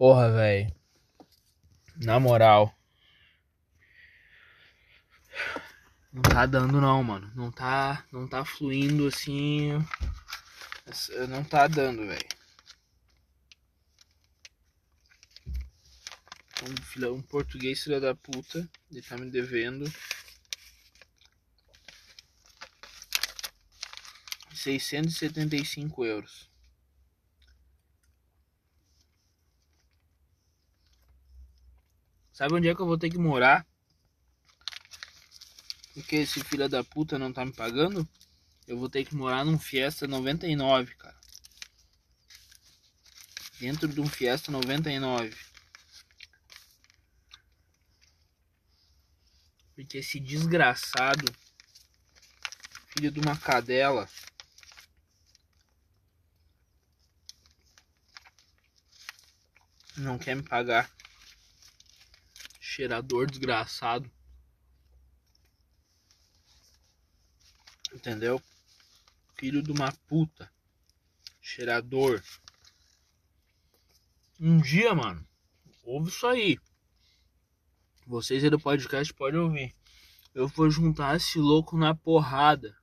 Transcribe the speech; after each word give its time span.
Porra, 0.00 0.32
velho. 0.32 0.74
Na 1.96 2.18
moral. 2.18 2.74
Não 6.10 6.22
tá 6.22 6.46
dando 6.46 6.80
não, 6.80 7.04
mano. 7.04 7.30
Não 7.34 7.52
tá, 7.52 8.06
não 8.10 8.26
tá 8.26 8.42
fluindo 8.42 9.06
assim. 9.06 9.72
Não 11.28 11.44
tá 11.44 11.66
dando, 11.66 12.06
velho. 12.06 12.28
Um, 16.62 17.16
um 17.16 17.20
português 17.20 17.82
filho 17.82 18.00
da 18.00 18.14
puta. 18.14 18.66
Ele 18.90 19.02
tá 19.02 19.18
me 19.18 19.30
devendo. 19.30 19.84
675 24.54 26.06
euros. 26.06 26.49
Sabe 32.40 32.54
onde 32.54 32.70
é 32.70 32.74
que 32.74 32.80
eu 32.80 32.86
vou 32.86 32.96
ter 32.96 33.10
que 33.10 33.18
morar? 33.18 33.66
Porque 35.92 36.16
esse 36.16 36.42
filho 36.42 36.70
da 36.70 36.82
puta 36.82 37.18
não 37.18 37.30
tá 37.34 37.44
me 37.44 37.52
pagando? 37.52 38.08
Eu 38.66 38.78
vou 38.78 38.88
ter 38.88 39.04
que 39.04 39.14
morar 39.14 39.44
num 39.44 39.58
Fiesta 39.58 40.06
99, 40.06 40.94
cara. 40.94 41.20
Dentro 43.60 43.86
de 43.86 44.00
um 44.00 44.06
Fiesta 44.06 44.50
99. 44.50 45.36
Porque 49.74 49.98
esse 49.98 50.18
desgraçado, 50.18 51.30
filho 52.86 53.12
de 53.12 53.20
uma 53.20 53.36
cadela, 53.36 54.08
não 59.98 60.16
quer 60.16 60.34
me 60.34 60.42
pagar 60.42 60.90
cheirador 62.80 63.26
desgraçado. 63.26 64.10
Entendeu? 67.92 68.40
Filho 69.36 69.62
de 69.62 69.70
uma 69.70 69.92
puta. 70.08 70.50
Cheirador. 71.42 72.22
Um 74.40 74.58
dia, 74.62 74.94
mano, 74.94 75.26
ouve 75.82 76.08
isso 76.08 76.26
aí. 76.26 76.58
Vocês 78.06 78.42
aí 78.42 78.48
do 78.48 78.58
podcast 78.58 79.12
podem 79.12 79.40
ouvir. 79.40 79.76
Eu 80.34 80.48
vou 80.48 80.70
juntar 80.70 81.16
esse 81.16 81.38
louco 81.38 81.76
na 81.76 81.94
porrada. 81.94 82.74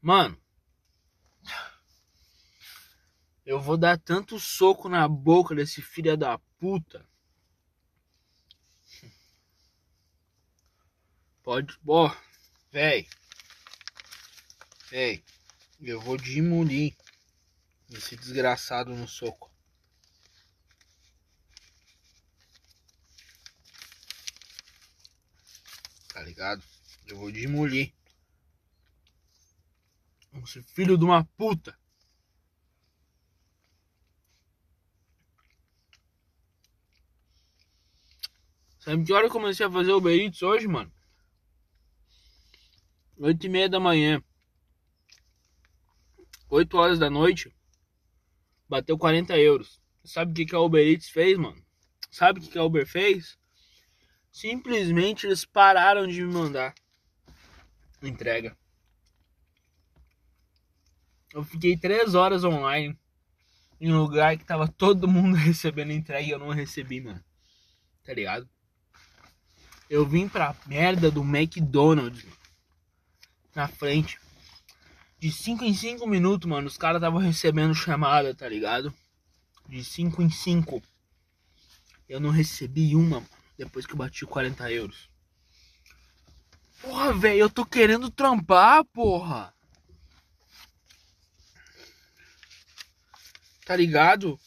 Mano. 0.00 0.40
Eu 3.44 3.60
vou 3.60 3.76
dar 3.76 3.98
tanto 3.98 4.40
soco 4.40 4.88
na 4.88 5.06
boca 5.06 5.54
desse 5.54 5.82
filho 5.82 6.16
da 6.16 6.38
puta. 6.58 7.06
Pode. 11.48 11.78
Ó, 11.86 12.14
véi. 12.70 13.08
Véi. 14.90 15.24
Eu 15.80 15.98
vou 15.98 16.18
demolir 16.18 16.94
esse 17.90 18.14
desgraçado 18.16 18.94
no 18.94 19.08
soco. 19.08 19.50
Tá 26.12 26.20
ligado? 26.20 26.62
Eu 27.06 27.16
vou 27.16 27.32
demolir. 27.32 27.94
Esse 30.44 30.62
filho 30.64 30.98
de 30.98 31.04
uma 31.06 31.24
puta. 31.24 31.74
Sabe 38.80 39.02
que 39.02 39.14
hora 39.14 39.28
eu 39.28 39.30
comecei 39.30 39.64
a 39.64 39.70
fazer 39.70 39.92
o 39.92 39.96
Uber 39.96 40.30
hoje, 40.42 40.68
mano? 40.68 40.97
8 43.18 43.46
e 43.46 43.48
meia 43.48 43.68
da 43.68 43.80
manhã. 43.80 44.22
8 46.48 46.76
horas 46.76 46.98
da 46.98 47.10
noite. 47.10 47.54
Bateu 48.68 48.96
40 48.96 49.36
euros. 49.36 49.80
Sabe 50.04 50.30
o 50.30 50.34
que, 50.34 50.46
que 50.46 50.54
a 50.54 50.60
Uber 50.60 50.86
Eats 50.86 51.10
fez, 51.10 51.36
mano? 51.36 51.62
Sabe 52.10 52.38
o 52.38 52.42
que, 52.42 52.48
que 52.48 52.58
a 52.58 52.64
Uber 52.64 52.86
fez? 52.86 53.36
Simplesmente 54.30 55.26
eles 55.26 55.44
pararam 55.44 56.06
de 56.06 56.22
me 56.22 56.32
mandar 56.32 56.74
entrega. 58.02 58.56
Eu 61.32 61.42
fiquei 61.44 61.76
3 61.76 62.14
horas 62.14 62.44
online 62.44 62.98
em 63.80 63.92
um 63.92 63.98
lugar 63.98 64.36
que 64.36 64.44
tava 64.44 64.68
todo 64.68 65.08
mundo 65.08 65.34
recebendo 65.36 65.92
entrega 65.92 66.26
e 66.26 66.30
eu 66.30 66.38
não 66.38 66.50
recebi, 66.50 67.00
mano. 67.00 67.22
Tá 68.04 68.14
ligado? 68.14 68.48
Eu 69.90 70.06
vim 70.06 70.28
pra 70.28 70.54
merda 70.66 71.10
do 71.10 71.22
McDonald's, 71.22 72.24
na 73.58 73.66
frente. 73.66 74.20
De 75.18 75.32
5 75.32 75.64
em 75.64 75.74
5 75.74 76.06
minutos, 76.06 76.48
mano, 76.48 76.68
os 76.68 76.78
caras 76.78 77.00
estavam 77.00 77.18
recebendo 77.18 77.74
chamada, 77.74 78.32
tá 78.32 78.48
ligado? 78.48 78.94
De 79.68 79.82
5 79.82 80.22
em 80.22 80.30
5. 80.30 80.80
Eu 82.08 82.20
não 82.20 82.30
recebi 82.30 82.94
uma, 82.94 83.18
mano, 83.18 83.28
depois 83.58 83.84
que 83.84 83.94
eu 83.94 83.96
bati 83.96 84.24
40 84.24 84.70
euros. 84.70 85.10
Porra, 86.80 87.12
velho, 87.12 87.40
eu 87.40 87.50
tô 87.50 87.66
querendo 87.66 88.08
trampar, 88.08 88.84
porra. 88.84 89.52
Tá 93.66 93.74
ligado? 93.74 94.38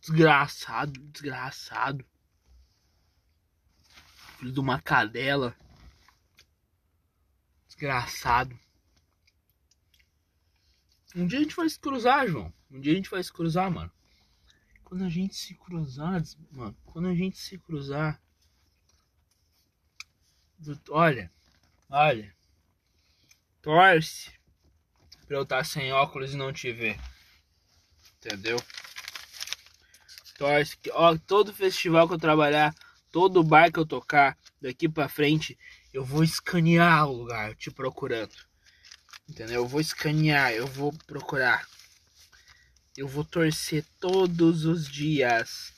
Desgraçado, 0.00 0.98
desgraçado 1.12 2.02
filho 4.40 4.52
de 4.52 4.60
uma 4.60 4.80
cadela. 4.80 5.54
Desgraçado. 7.66 8.58
Um 11.14 11.26
dia 11.26 11.38
a 11.38 11.42
gente 11.42 11.54
vai 11.54 11.68
se 11.68 11.78
cruzar, 11.78 12.26
João. 12.26 12.52
Um 12.70 12.80
dia 12.80 12.92
a 12.92 12.96
gente 12.96 13.10
vai 13.10 13.22
se 13.22 13.32
cruzar, 13.32 13.70
mano. 13.70 13.92
Quando 14.82 15.04
a 15.04 15.08
gente 15.08 15.34
se 15.34 15.54
cruzar, 15.54 16.22
mano, 16.50 16.76
quando 16.86 17.08
a 17.08 17.14
gente 17.14 17.38
se 17.38 17.58
cruzar. 17.58 18.20
Olha, 20.88 21.30
olha. 21.88 22.34
Torce 23.62 24.32
pra 25.26 25.36
eu 25.36 25.42
estar 25.42 25.58
tá 25.58 25.64
sem 25.64 25.92
óculos 25.92 26.32
e 26.32 26.36
não 26.36 26.52
te 26.52 26.72
ver. 26.72 26.98
Entendeu? 28.16 28.56
Torce 30.38 30.76
que, 30.76 30.90
ó, 30.92 31.16
todo 31.18 31.52
festival 31.52 32.08
que 32.08 32.14
eu 32.14 32.18
trabalhar 32.18 32.74
Todo 33.10 33.42
bar 33.42 33.72
que 33.72 33.78
eu 33.78 33.86
tocar 33.86 34.38
daqui 34.60 34.88
para 34.88 35.08
frente, 35.08 35.58
eu 35.92 36.04
vou 36.04 36.22
escanear 36.22 37.08
o 37.08 37.12
lugar 37.12 37.54
te 37.56 37.70
procurando. 37.70 38.34
Entendeu? 39.28 39.62
Eu 39.62 39.68
vou 39.68 39.80
escanear, 39.80 40.52
eu 40.52 40.66
vou 40.66 40.92
procurar. 41.06 41.68
Eu 42.96 43.08
vou 43.08 43.24
torcer 43.24 43.84
todos 43.98 44.64
os 44.64 44.88
dias 44.88 45.72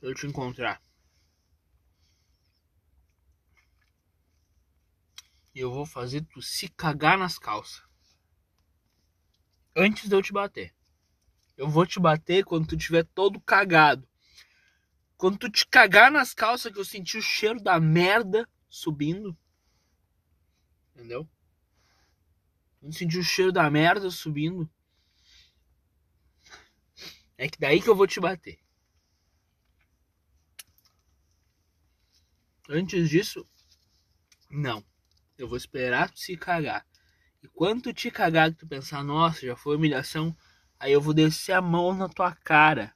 eu 0.00 0.14
te 0.14 0.26
encontrar. 0.26 0.80
E 5.54 5.60
eu 5.60 5.72
vou 5.72 5.86
fazer 5.86 6.22
tu 6.26 6.42
se 6.42 6.68
cagar 6.68 7.18
nas 7.18 7.38
calças. 7.38 7.82
Antes 9.74 10.08
de 10.08 10.14
eu 10.14 10.22
te 10.22 10.32
bater. 10.32 10.74
Eu 11.56 11.68
vou 11.68 11.86
te 11.86 11.98
bater 11.98 12.44
quando 12.44 12.68
tu 12.68 12.76
tiver 12.76 13.04
todo 13.04 13.40
cagado. 13.40 14.06
Quando 15.16 15.38
tu 15.38 15.50
te 15.50 15.66
cagar 15.66 16.10
nas 16.10 16.34
calças 16.34 16.72
que 16.72 16.78
eu 16.78 16.84
senti 16.84 17.16
o 17.16 17.22
cheiro 17.22 17.62
da 17.62 17.80
merda 17.80 18.48
subindo. 18.68 19.36
Entendeu? 20.94 21.28
Quando 22.80 22.94
senti 22.94 23.18
o 23.18 23.24
cheiro 23.24 23.50
da 23.50 23.70
merda 23.70 24.10
subindo. 24.10 24.70
É 27.38 27.48
que 27.48 27.58
daí 27.58 27.80
que 27.80 27.88
eu 27.88 27.96
vou 27.96 28.06
te 28.06 28.20
bater. 28.20 28.58
Antes 32.68 33.08
disso, 33.08 33.48
não. 34.50 34.84
Eu 35.38 35.48
vou 35.48 35.56
esperar 35.56 36.10
tu 36.10 36.18
se 36.18 36.36
cagar. 36.36 36.86
E 37.42 37.48
quando 37.48 37.82
tu 37.82 37.92
te 37.92 38.10
cagar, 38.10 38.52
tu 38.54 38.66
pensar, 38.66 39.04
nossa, 39.04 39.46
já 39.46 39.54
foi 39.54 39.76
humilhação, 39.76 40.36
aí 40.78 40.92
eu 40.92 41.00
vou 41.00 41.14
descer 41.14 41.52
a 41.52 41.62
mão 41.62 41.94
na 41.94 42.08
tua 42.08 42.34
cara. 42.34 42.94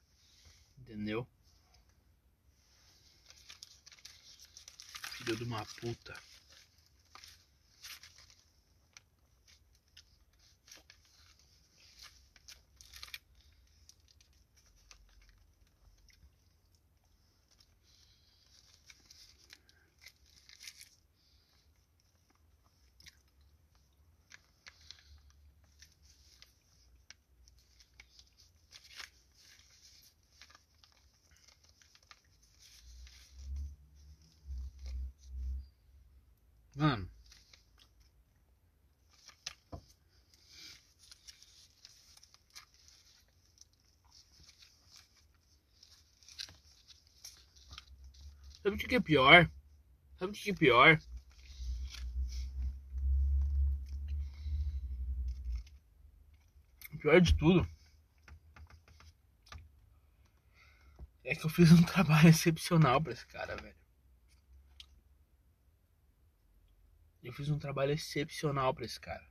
Entendeu? 0.77 1.27
De 5.37 5.45
Mano. 36.75 37.09
Sabe 48.63 48.75
o 48.75 48.77
que 48.77 48.95
é 48.95 48.99
pior? 48.99 49.51
Sabe 50.17 50.31
o 50.31 50.35
que 50.35 50.51
é 50.51 50.53
pior? 50.53 50.99
O 56.93 56.97
pior 56.97 57.19
de 57.19 57.33
tudo 57.35 57.67
é 61.23 61.35
que 61.35 61.45
eu 61.45 61.49
fiz 61.49 61.71
um 61.71 61.81
trabalho 61.83 62.29
excepcional 62.29 63.01
para 63.01 63.13
esse 63.13 63.25
cara, 63.27 63.55
velho. 63.55 63.80
Eu 67.31 67.35
fiz 67.35 67.49
um 67.49 67.57
trabalho 67.57 67.93
excepcional 67.93 68.73
pra 68.73 68.83
esse 68.83 68.99
cara. 68.99 69.25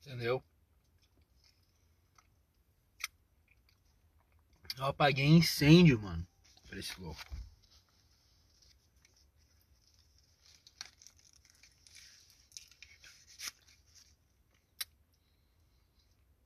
Entendeu? 0.00 0.40
Eu 4.76 4.84
apaguei 4.84 5.26
incêndio, 5.26 6.00
mano, 6.00 6.24
pra 6.68 6.78
esse 6.78 6.98
louco. 7.00 7.20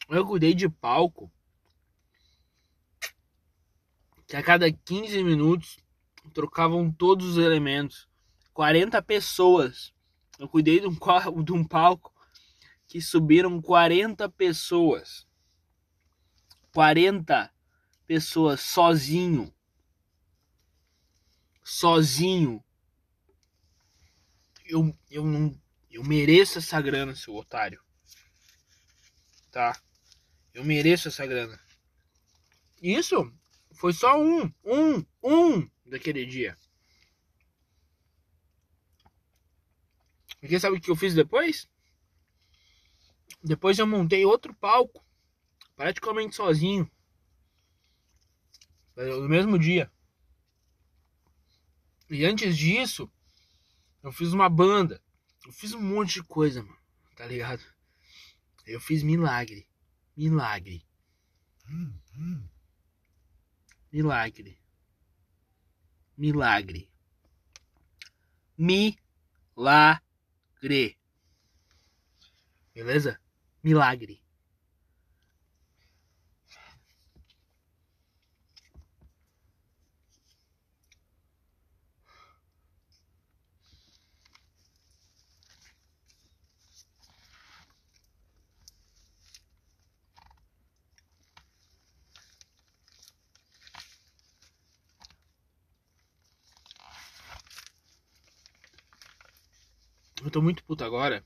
Eu 0.08 0.26
cuidei 0.26 0.54
de 0.54 0.70
palco 0.70 1.30
que 4.32 4.36
a 4.38 4.42
cada 4.42 4.72
15 4.72 5.22
minutos 5.22 5.76
trocavam 6.32 6.90
todos 6.90 7.36
os 7.36 7.36
elementos. 7.36 8.08
40 8.54 9.02
pessoas. 9.02 9.92
Eu 10.38 10.48
cuidei 10.48 10.80
de 10.80 10.86
um, 10.86 10.96
de 11.44 11.52
um 11.52 11.62
palco 11.62 12.10
que 12.88 12.98
subiram 12.98 13.60
40 13.60 14.30
pessoas. 14.30 15.28
40 16.72 17.52
pessoas 18.06 18.62
sozinho. 18.62 19.52
Sozinho. 21.62 22.64
Eu, 24.64 24.96
eu 25.10 25.26
não. 25.26 25.54
Eu 25.90 26.02
mereço 26.02 26.56
essa 26.56 26.80
grana, 26.80 27.14
seu 27.14 27.34
otário. 27.34 27.82
Tá? 29.50 29.78
Eu 30.54 30.64
mereço 30.64 31.08
essa 31.08 31.26
grana. 31.26 31.60
Isso 32.80 33.30
foi 33.82 33.92
só 33.92 34.16
um, 34.16 34.42
um, 34.64 35.04
um 35.24 35.68
daquele 35.84 36.24
dia. 36.24 36.56
Porque 40.38 40.60
sabe 40.60 40.76
o 40.76 40.80
que 40.80 40.88
eu 40.88 40.94
fiz 40.94 41.16
depois? 41.16 41.68
Depois 43.42 43.76
eu 43.80 43.86
montei 43.88 44.24
outro 44.24 44.54
palco, 44.54 45.04
praticamente 45.74 46.36
sozinho, 46.36 46.88
no 48.94 49.28
mesmo 49.28 49.58
dia. 49.58 49.90
E 52.08 52.24
antes 52.24 52.56
disso, 52.56 53.10
eu 54.00 54.12
fiz 54.12 54.32
uma 54.32 54.48
banda. 54.48 55.02
Eu 55.44 55.50
fiz 55.50 55.74
um 55.74 55.82
monte 55.82 56.14
de 56.14 56.22
coisa, 56.22 56.62
mano. 56.62 56.78
Tá 57.16 57.26
ligado? 57.26 57.64
Eu 58.64 58.80
fiz 58.80 59.02
milagre. 59.02 59.66
Milagre. 60.16 60.86
Milagre. 63.92 64.58
Milagre. 66.16 66.88
Milagre. 68.56 70.00
Beleza? 72.74 73.20
Milagre. 73.62 74.21
Eu 100.24 100.30
tô 100.30 100.40
muito 100.40 100.62
puto 100.64 100.84
agora. 100.84 101.24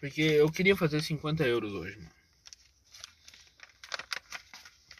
Porque 0.00 0.22
eu 0.22 0.50
queria 0.50 0.76
fazer 0.76 1.00
50 1.02 1.46
euros 1.46 1.72
hoje, 1.72 1.98
mano. 1.98 2.10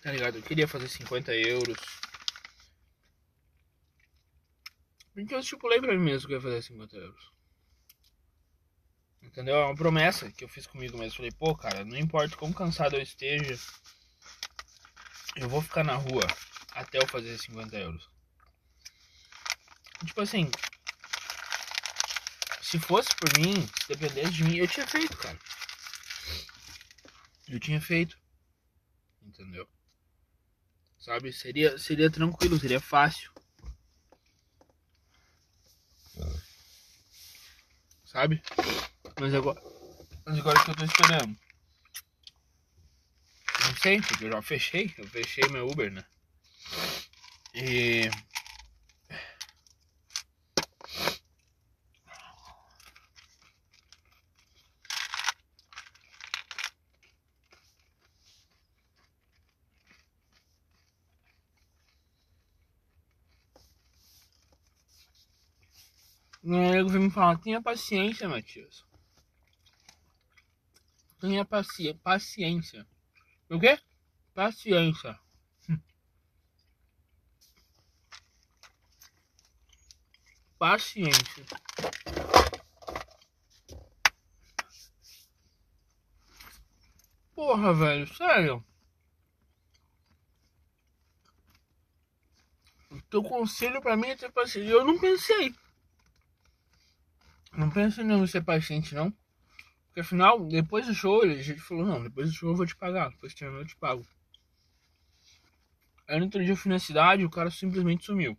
Tá 0.02 0.12
ligado? 0.12 0.36
Eu 0.36 0.42
queria 0.42 0.68
fazer 0.68 0.88
50 0.88 1.34
euros. 1.34 1.76
Porque 5.12 5.34
eu 5.34 5.40
estipulei 5.40 5.80
pra 5.80 5.92
mim 5.96 6.04
mesmo 6.04 6.28
que 6.28 6.34
eu 6.34 6.38
ia 6.38 6.42
fazer 6.42 6.62
50 6.62 6.96
euros. 6.96 7.32
Entendeu? 9.22 9.56
É 9.56 9.64
uma 9.64 9.74
promessa 9.74 10.30
que 10.30 10.44
eu 10.44 10.48
fiz 10.48 10.66
comigo 10.66 10.96
mesmo. 10.96 11.16
Falei, 11.16 11.32
pô, 11.32 11.56
cara, 11.56 11.84
não 11.84 11.96
importa 11.96 12.36
quão 12.36 12.52
cansado 12.52 12.94
eu 12.94 13.02
esteja, 13.02 13.58
eu 15.36 15.48
vou 15.48 15.60
ficar 15.60 15.84
na 15.84 15.96
rua 15.96 16.26
até 16.72 16.98
eu 16.98 17.06
fazer 17.08 17.36
50 17.36 17.76
euros. 17.76 18.15
Tipo 20.06 20.20
assim, 20.20 20.50
se 22.62 22.78
fosse 22.78 23.14
por 23.16 23.38
mim, 23.38 23.66
se 23.80 23.88
dependesse 23.88 24.32
de 24.32 24.44
mim, 24.44 24.56
eu 24.56 24.68
tinha 24.68 24.86
feito, 24.86 25.16
cara. 25.16 25.38
Eu 27.48 27.60
tinha 27.60 27.80
feito. 27.80 28.18
Entendeu? 29.22 29.68
Sabe? 30.98 31.32
Seria, 31.32 31.78
seria 31.78 32.10
tranquilo, 32.10 32.58
seria 32.58 32.80
fácil. 32.80 33.30
Sabe? 38.04 38.42
Mas 39.20 39.34
agora. 39.34 39.60
Mas 40.24 40.38
agora 40.38 40.64
que 40.64 40.70
eu 40.70 40.74
tô 40.74 40.84
esperando. 40.84 41.36
Não 43.60 43.76
sei, 43.76 44.00
porque 44.00 44.24
eu 44.24 44.32
já 44.32 44.42
fechei. 44.42 44.94
Eu 44.98 45.06
fechei 45.08 45.48
meu 45.50 45.68
Uber, 45.68 45.92
né? 45.92 46.04
E. 47.54 48.10
nego 66.46 66.88
vem 66.88 67.02
me 67.02 67.10
falar, 67.10 67.38
tenha 67.38 67.60
paciência, 67.60 68.28
Matias. 68.28 68.84
Tenha 71.20 71.44
paci 71.44 71.92
paciência. 71.94 72.86
O 73.50 73.58
quê? 73.58 73.76
Paciência. 74.32 75.18
Paciência. 80.56 81.44
Porra, 87.34 87.74
velho, 87.74 88.06
sério. 88.14 88.64
O 92.88 93.02
teu 93.10 93.22
conselho 93.24 93.82
pra 93.82 93.96
mim 93.96 94.06
é 94.08 94.16
ter 94.16 94.30
paciência. 94.30 94.70
Eu 94.70 94.84
não 94.84 94.96
pensei. 95.00 95.52
Não 97.56 97.70
pensa 97.70 98.02
em 98.02 98.26
ser 98.26 98.42
paciente, 98.42 98.94
não. 98.94 99.10
Porque 99.86 100.00
afinal, 100.00 100.46
depois 100.46 100.86
do 100.86 100.94
show, 100.94 101.22
a 101.22 101.28
gente 101.36 101.58
falou, 101.58 101.86
não, 101.86 102.02
depois 102.02 102.28
do 102.28 102.34
show 102.34 102.50
eu 102.50 102.56
vou 102.56 102.66
te 102.66 102.76
pagar. 102.76 103.08
Depois 103.08 103.32
de 103.32 103.38
terminar 103.38 103.62
eu 103.62 103.66
te 103.66 103.76
pago. 103.76 104.06
Aí 106.06 106.18
no 106.18 106.26
outro 106.26 106.44
dia 106.44 106.52
eu 106.52 106.56
fui 106.56 106.70
na 106.70 106.78
cidade 106.78 107.24
o 107.24 107.30
cara 107.30 107.50
simplesmente 107.50 108.04
sumiu. 108.04 108.38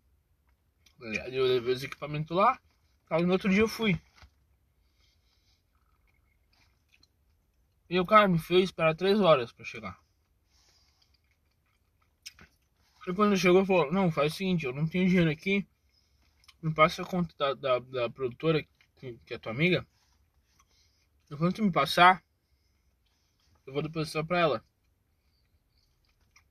Eu 1.31 1.45
levei 1.45 1.73
os 1.73 1.83
equipamentos 1.83 2.35
lá. 2.35 2.59
Aí 3.09 3.23
no 3.23 3.31
outro 3.31 3.49
dia 3.49 3.61
eu 3.61 3.67
fui. 3.67 3.99
E 7.89 7.99
o 7.99 8.05
cara 8.05 8.27
me 8.27 8.37
fez 8.37 8.65
esperar 8.65 8.95
3 8.95 9.19
horas 9.19 9.51
pra 9.51 9.65
chegar. 9.65 9.97
E 13.07 13.13
quando 13.13 13.37
chegou, 13.37 13.65
falou: 13.65 13.91
Não, 13.91 14.11
faz 14.11 14.33
o 14.33 14.35
seguinte, 14.35 14.65
eu 14.65 14.73
não 14.73 14.85
tenho 14.85 15.07
dinheiro 15.07 15.31
aqui. 15.31 15.65
Me 16.61 16.73
passa 16.73 17.01
a 17.01 17.05
conta 17.05 17.33
da, 17.37 17.53
da, 17.53 17.79
da 17.79 18.09
produtora 18.09 18.63
que 18.97 19.33
é 19.33 19.37
tua 19.37 19.51
amiga, 19.51 19.85
eu 21.29 21.37
quando 21.37 21.53
tu 21.53 21.63
me 21.63 21.71
passar, 21.71 22.23
eu 23.65 23.73
vou 23.73 23.81
depositar 23.81 24.25
pra 24.25 24.39
ela. 24.39 24.65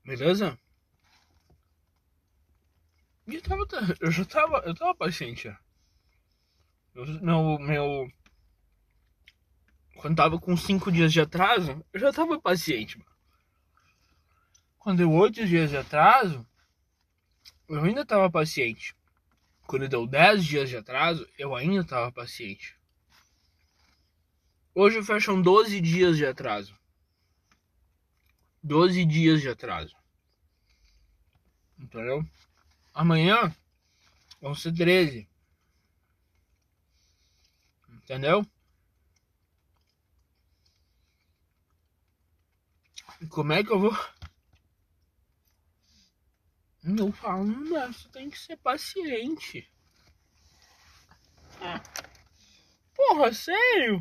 Beleza? 0.04 0.58
E 3.26 3.34
eu 3.34 3.42
tava. 3.42 3.66
Eu 4.00 4.10
já 4.10 4.24
tava. 4.24 4.58
Eu 4.58 4.74
tava 4.74 4.94
paciente. 4.94 5.54
Eu, 6.94 7.06
meu. 7.20 7.58
Meu. 7.58 8.12
quando 9.96 10.16
tava 10.16 10.38
com 10.38 10.56
5 10.56 10.92
dias 10.92 11.12
de 11.12 11.20
atraso, 11.20 11.84
eu 11.92 12.00
já 12.00 12.12
tava 12.12 12.40
paciente. 12.40 13.04
Quando 14.78 14.98
deu 14.98 15.12
8 15.12 15.44
dias 15.46 15.70
de 15.70 15.76
atraso, 15.76 16.46
eu 17.68 17.82
ainda 17.82 18.06
tava 18.06 18.30
paciente. 18.30 18.95
Quando 19.66 19.88
deu 19.88 20.06
10 20.06 20.44
dias 20.44 20.68
de 20.68 20.76
atraso, 20.76 21.28
eu 21.36 21.54
ainda 21.54 21.84
tava 21.84 22.12
paciente. 22.12 22.76
Hoje 24.74 25.02
fecham 25.02 25.40
12 25.40 25.80
dias 25.80 26.16
de 26.16 26.24
atraso. 26.24 26.78
12 28.62 29.04
dias 29.04 29.40
de 29.40 29.48
atraso. 29.48 29.96
Entendeu? 31.78 32.24
Amanhã 32.94 33.54
vão 34.40 34.54
ser 34.54 34.72
13. 34.72 35.28
Entendeu? 37.88 38.46
E 43.20 43.26
como 43.26 43.52
é 43.52 43.64
que 43.64 43.72
eu 43.72 43.80
vou. 43.80 43.96
Eu 46.86 47.10
falo, 47.10 47.44
não, 47.44 47.92
você 47.92 48.08
tem 48.10 48.30
que 48.30 48.38
ser 48.38 48.56
paciente. 48.58 49.68
Porra, 52.94 53.32
sério? 53.32 54.00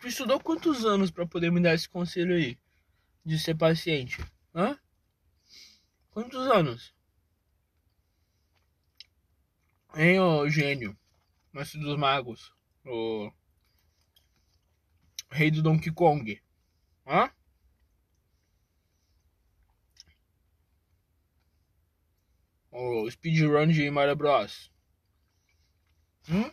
Tu 0.00 0.06
estudou 0.06 0.38
quantos 0.38 0.84
anos 0.84 1.10
para 1.10 1.26
poder 1.26 1.50
me 1.50 1.60
dar 1.60 1.74
esse 1.74 1.88
conselho 1.88 2.36
aí? 2.36 2.56
De 3.24 3.36
ser 3.36 3.56
paciente? 3.56 4.24
Hã? 4.54 4.78
Quantos 6.10 6.46
anos? 6.46 6.94
Hein, 9.94 10.20
ô 10.20 10.48
gênio? 10.48 10.96
Mestre 11.52 11.80
dos 11.80 11.98
magos. 11.98 12.54
O 12.84 13.32
rei 15.30 15.50
do 15.50 15.62
Donkey 15.62 15.90
Kong. 15.90 16.40
Hã? 17.04 17.28
O 22.72 23.08
speedrun 23.10 23.68
de 23.68 23.90
Mario 23.90 24.16
Bros. 24.16 24.72
Hum? 26.28 26.50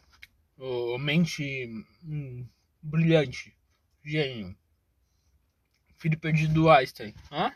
O 0.57 0.97
mente 0.97 1.65
hum, 2.03 2.45
brilhante. 2.81 3.57
Gênio. 4.03 4.57
Filho 5.97 6.19
perdido 6.19 6.53
do 6.53 6.69
Einstein. 6.69 7.15
Hã? 7.31 7.55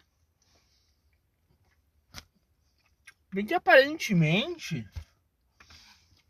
Bem 3.34 3.46
que 3.46 3.53
aparentemente 3.53 4.88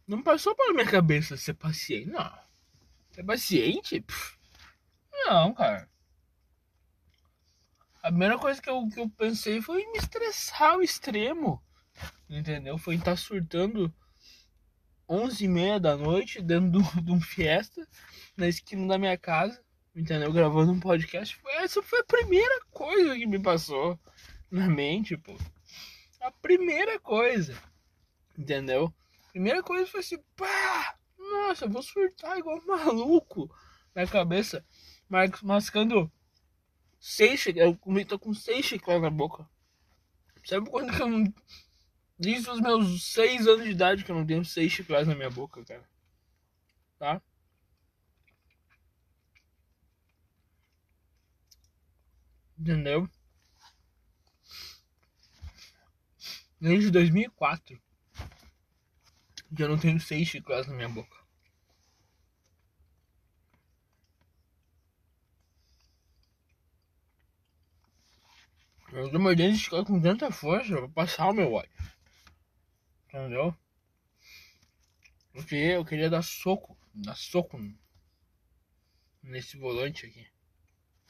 não 0.07 0.23
passou 0.23 0.55
pela 0.55 0.73
minha 0.73 0.89
cabeça 0.89 1.37
ser 1.37 1.53
paciente. 1.53 2.07
Não. 2.07 2.39
Ser 3.11 3.23
paciente? 3.23 4.01
Pff. 4.01 4.37
Não, 5.25 5.53
cara. 5.53 5.87
A 8.01 8.07
primeira 8.07 8.39
coisa 8.39 8.61
que 8.61 8.69
eu, 8.69 8.87
que 8.89 8.99
eu 8.99 9.09
pensei 9.09 9.61
foi 9.61 9.85
me 9.91 9.99
estressar 9.99 10.71
ao 10.73 10.81
extremo. 10.81 11.63
Entendeu? 12.29 12.77
Foi 12.77 12.95
estar 12.95 13.15
surtando 13.15 13.93
11 15.07 15.43
e 15.43 15.47
meia 15.47 15.79
da 15.79 15.95
noite 15.95 16.41
dentro 16.41 16.81
de 17.01 17.12
um 17.12 17.21
fiesta 17.21 17.88
na 18.35 18.47
esquina 18.47 18.88
da 18.88 18.97
minha 18.97 19.17
casa. 19.17 19.63
Entendeu? 19.95 20.33
Gravando 20.33 20.71
um 20.71 20.79
podcast. 20.79 21.39
Essa 21.57 21.81
foi 21.83 22.00
a 22.00 22.03
primeira 22.03 22.62
coisa 22.71 23.15
que 23.15 23.27
me 23.27 23.39
passou 23.39 24.00
na 24.50 24.67
mente, 24.67 25.15
pô. 25.15 25.38
A 26.19 26.31
primeira 26.31 27.00
coisa. 27.00 27.55
Entendeu? 28.38 28.91
Primeira 29.31 29.62
coisa 29.62 29.85
foi 29.85 30.00
assim, 30.00 30.17
pá! 30.35 30.95
Nossa, 31.17 31.67
vou 31.67 31.83
surtar 31.83 32.38
igual 32.38 32.57
um 32.57 32.65
maluco 32.65 33.53
na 33.93 34.07
cabeça. 34.07 34.65
Mascando 35.43 36.12
seis. 37.00 37.45
Eu 37.55 37.77
tô 38.07 38.17
com 38.17 38.33
seis 38.33 38.65
chicletes 38.65 39.03
na 39.03 39.09
boca. 39.09 39.47
Sabe 40.43 40.69
quando 40.69 40.95
que 40.95 41.01
eu 41.01 41.07
não. 41.07 41.33
Desde 42.17 42.50
os 42.50 42.60
meus 42.62 43.12
seis 43.12 43.48
anos 43.48 43.65
de 43.65 43.72
idade 43.72 44.03
que 44.03 44.12
eu 44.12 44.15
não 44.15 44.25
tenho 44.25 44.46
seis 44.46 44.72
chicletes 44.72 45.08
na 45.08 45.15
minha 45.15 45.29
boca, 45.29 45.63
cara. 45.65 45.84
Tá? 47.00 47.22
Entendeu? 52.58 53.10
desde 56.63 56.89
2004 56.91 57.77
que 59.53 59.62
eu 59.62 59.67
não 59.67 59.77
tenho 59.77 60.00
seis 60.00 60.29
chicletes 60.29 60.67
na 60.67 60.75
minha 60.75 60.88
boca. 60.88 61.15
Eu 68.93 69.12
tô 69.12 69.20
mordendo 69.20 69.55
esse 69.55 69.70
com 69.70 70.00
tanta 70.00 70.32
força 70.32 70.74
pra 70.74 70.88
passar 70.88 71.27
o 71.27 71.34
meu 71.34 71.51
ódio. 71.51 71.92
Entendeu? 73.13 73.55
Porque 75.32 75.55
eu 75.55 75.86
queria 75.86 76.10
dar 76.10 76.24
soco, 76.24 76.75
dar 76.91 77.15
soco 77.15 77.60
nesse 79.22 79.55
volante 79.55 80.08
aqui. 80.08 80.25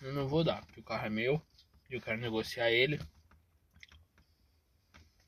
Eu 0.02 0.12
não 0.12 0.28
vou 0.28 0.44
dar, 0.44 0.66
porque 0.66 0.82
o 0.82 0.84
carro 0.84 1.06
é 1.06 1.10
meu 1.10 1.42
e 1.90 1.94
eu 1.94 2.02
quero 2.02 2.20
negociar 2.20 2.70
ele. 2.70 3.00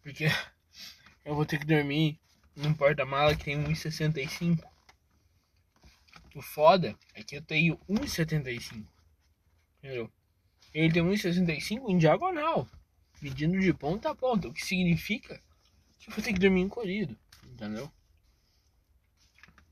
Porque 0.04 0.26
eu 1.24 1.34
vou 1.34 1.46
ter 1.46 1.60
que 1.60 1.66
dormir 1.66 2.20
num 2.54 2.74
porta-mala 2.74 3.38
que 3.38 3.46
tem 3.46 3.64
1,65. 3.64 4.62
O 6.36 6.42
foda 6.42 6.94
é 7.14 7.24
que 7.24 7.38
eu 7.38 7.42
tenho 7.42 7.78
1,75. 7.90 8.86
Entendeu? 9.80 10.12
Ele 10.74 10.92
tem 10.92 11.02
1,65 11.02 11.90
em 11.90 11.98
diagonal. 11.98 12.68
Medindo 13.22 13.58
de 13.58 13.74
ponta 13.74 14.10
a 14.10 14.16
ponta. 14.16 14.50
O 14.50 14.54
que 14.54 14.64
significa 14.64 15.42
eu 16.08 16.14
vou 16.14 16.24
ter 16.24 16.34
que 16.34 16.40
dormir 16.40 16.62
encolhido. 16.62 17.18
Entendeu? 17.46 17.92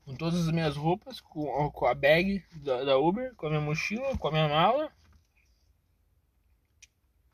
Com 0.04 0.14
todas 0.14 0.46
as 0.46 0.52
minhas 0.52 0.76
roupas, 0.76 1.20
com, 1.20 1.70
com 1.70 1.86
a 1.86 1.94
bag 1.94 2.44
da, 2.56 2.84
da 2.84 2.98
Uber, 2.98 3.34
com 3.36 3.46
a 3.46 3.50
minha 3.50 3.62
mochila, 3.62 4.16
com 4.18 4.28
a 4.28 4.32
minha 4.32 4.48
mala. 4.48 4.92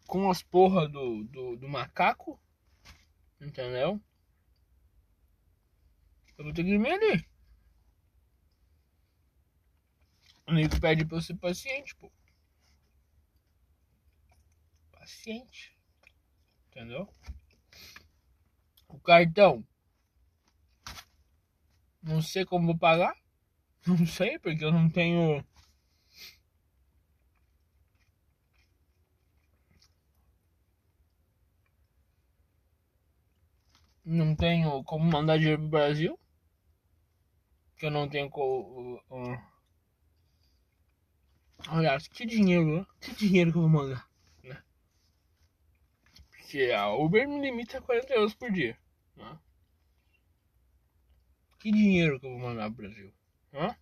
Com 0.06 0.30
as 0.30 0.42
porra 0.42 0.88
do, 0.88 1.24
do, 1.24 1.56
do 1.56 1.68
macaco 1.68 2.40
Entendeu? 3.40 3.98
Eu 6.36 6.44
vou 6.44 6.52
ter 6.52 6.62
que 6.62 6.70
dormir 6.70 6.90
ali. 6.90 7.26
O 10.46 10.52
nego 10.52 10.78
pede 10.78 11.06
pra 11.06 11.16
eu 11.16 11.22
ser 11.22 11.36
paciente, 11.36 11.94
pô. 11.96 12.12
Paciente. 14.92 15.74
Entendeu? 16.68 17.08
O 18.90 18.98
cartão. 18.98 19.64
Não 22.02 22.20
sei 22.20 22.44
como 22.44 22.66
vou 22.66 22.78
pagar. 22.78 23.14
Não 23.86 24.06
sei, 24.06 24.38
porque 24.38 24.64
eu 24.64 24.70
não 24.72 24.90
tenho 24.90 25.42
não 34.04 34.34
tenho 34.34 34.82
como 34.84 35.04
mandar 35.04 35.38
dinheiro 35.38 35.60
pro 35.62 35.70
Brasil. 35.70 36.18
Que 37.76 37.86
eu 37.86 37.90
não 37.90 38.08
tenho 38.08 38.28
como. 38.28 39.00
Que 42.12 42.26
dinheiro? 42.26 42.86
Que 43.00 43.14
dinheiro 43.14 43.52
que 43.52 43.58
eu 43.58 43.62
vou 43.62 43.70
mandar? 43.70 44.09
Porque 46.50 46.72
a 46.72 46.88
Uber 46.88 47.28
me 47.28 47.40
limita 47.40 47.78
a 47.78 47.80
40 47.80 48.12
euros 48.12 48.34
por 48.34 48.50
dia, 48.50 48.76
né? 49.14 49.38
Que 51.60 51.70
dinheiro 51.70 52.18
que 52.18 52.26
eu 52.26 52.30
vou 52.30 52.40
mandar 52.40 52.68
pro 52.72 52.82
Brasil, 52.82 53.14
né? 53.52 53.76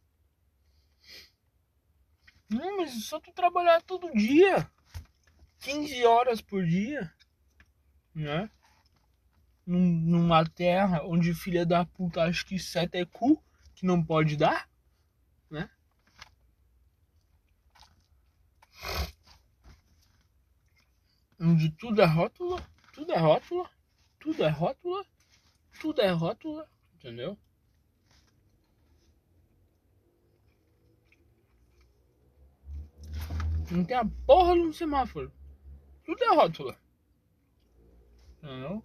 Não, 2.50 2.76
mas 2.76 3.06
só 3.06 3.18
tu 3.18 3.32
trabalhar 3.32 3.80
todo 3.80 4.12
dia, 4.12 4.70
15 5.60 6.04
horas 6.04 6.42
por 6.42 6.62
dia, 6.66 7.10
né? 8.14 8.50
numa 9.64 10.46
terra 10.46 11.02
onde 11.04 11.32
filha 11.32 11.64
da 11.64 11.86
puta 11.86 12.24
acha 12.24 12.44
que 12.44 12.58
seta 12.58 12.98
é 12.98 13.06
cu, 13.06 13.42
que 13.74 13.86
não 13.86 14.04
pode 14.04 14.36
dar, 14.36 14.68
né? 15.50 15.70
Onde 21.40 21.70
tudo 21.70 22.02
é 22.02 22.04
rótula, 22.04 22.60
tudo 22.92 23.12
é 23.12 23.18
rótula, 23.18 23.70
tudo 24.18 24.42
é 24.42 24.48
rótula, 24.48 25.06
tudo 25.80 26.00
é 26.00 26.10
rótula, 26.10 26.68
entendeu? 26.94 27.38
Não 33.70 33.84
tem 33.84 33.96
a 33.96 34.04
porra 34.26 34.54
de 34.54 34.60
um 34.60 34.72
semáforo. 34.72 35.32
Tudo 36.04 36.24
é 36.24 36.34
rótula. 36.34 36.76
Entendeu? 38.38 38.82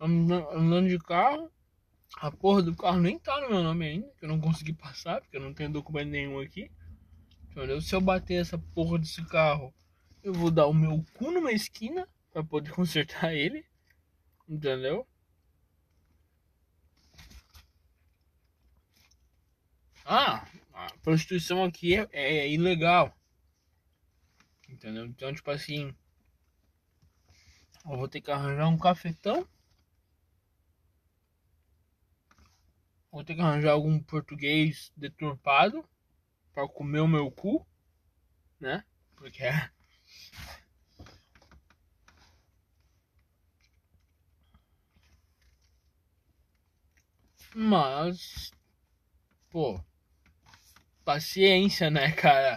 andando 0.00 0.88
de 0.88 0.98
carro, 0.98 1.50
A 2.18 2.30
porra 2.30 2.62
do 2.62 2.74
carro 2.74 3.00
nem 3.00 3.18
tá 3.18 3.40
no 3.40 3.50
meu 3.50 3.62
nome 3.62 3.86
ainda, 3.86 4.08
que 4.18 4.24
eu 4.24 4.28
não 4.28 4.40
consegui 4.40 4.72
passar, 4.72 5.20
porque 5.20 5.36
eu 5.36 5.40
não 5.40 5.52
tenho 5.52 5.70
documento 5.70 6.08
nenhum 6.08 6.40
aqui. 6.40 6.70
Entendeu? 7.56 7.80
Se 7.80 7.94
eu 7.94 8.02
bater 8.02 8.34
essa 8.34 8.58
porra 8.58 8.98
desse 8.98 9.24
carro, 9.24 9.74
eu 10.22 10.34
vou 10.34 10.50
dar 10.50 10.66
o 10.66 10.74
meu 10.74 11.02
cu 11.14 11.30
numa 11.30 11.50
esquina 11.52 12.06
pra 12.30 12.44
poder 12.44 12.70
consertar 12.76 13.32
ele. 13.32 13.64
Entendeu? 14.46 15.08
Ah, 20.04 20.46
a 20.74 20.92
prostituição 20.98 21.64
aqui 21.64 21.96
é, 21.96 22.06
é 22.12 22.52
ilegal. 22.52 23.16
Entendeu? 24.68 25.06
Então, 25.06 25.32
tipo 25.32 25.50
assim, 25.50 25.94
eu 27.86 27.96
vou 27.96 28.06
ter 28.06 28.20
que 28.20 28.30
arranjar 28.30 28.68
um 28.68 28.76
cafetão. 28.76 29.48
Vou 33.10 33.24
ter 33.24 33.34
que 33.34 33.40
arranjar 33.40 33.72
algum 33.72 33.98
português 33.98 34.92
deturpado 34.94 35.82
para 36.56 36.66
comer 36.66 37.00
o 37.00 37.06
meu 37.06 37.30
cu, 37.30 37.66
né? 38.58 38.82
Porque 39.14 39.42
é. 39.42 39.70
Mas, 47.54 48.50
pô, 49.50 49.78
paciência, 51.04 51.90
né, 51.90 52.10
cara? 52.12 52.56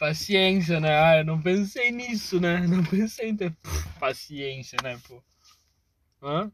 Paciência, 0.00 0.80
né? 0.80 1.00
Ah, 1.00 1.18
eu 1.18 1.24
não 1.24 1.40
pensei 1.40 1.92
nisso, 1.92 2.40
né? 2.40 2.58
Não 2.66 2.84
pensei 2.84 3.30
em 3.30 3.36
ter 3.36 3.56
paciência, 4.00 4.76
né, 4.82 5.00
pô? 5.06 5.22
Hã? 6.20 6.50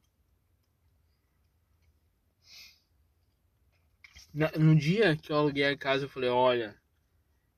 No 4.34 4.74
dia 4.74 5.16
que 5.16 5.30
eu 5.30 5.36
aluguei 5.36 5.64
a 5.64 5.78
casa, 5.78 6.06
eu 6.06 6.08
falei: 6.08 6.28
Olha, 6.28 6.76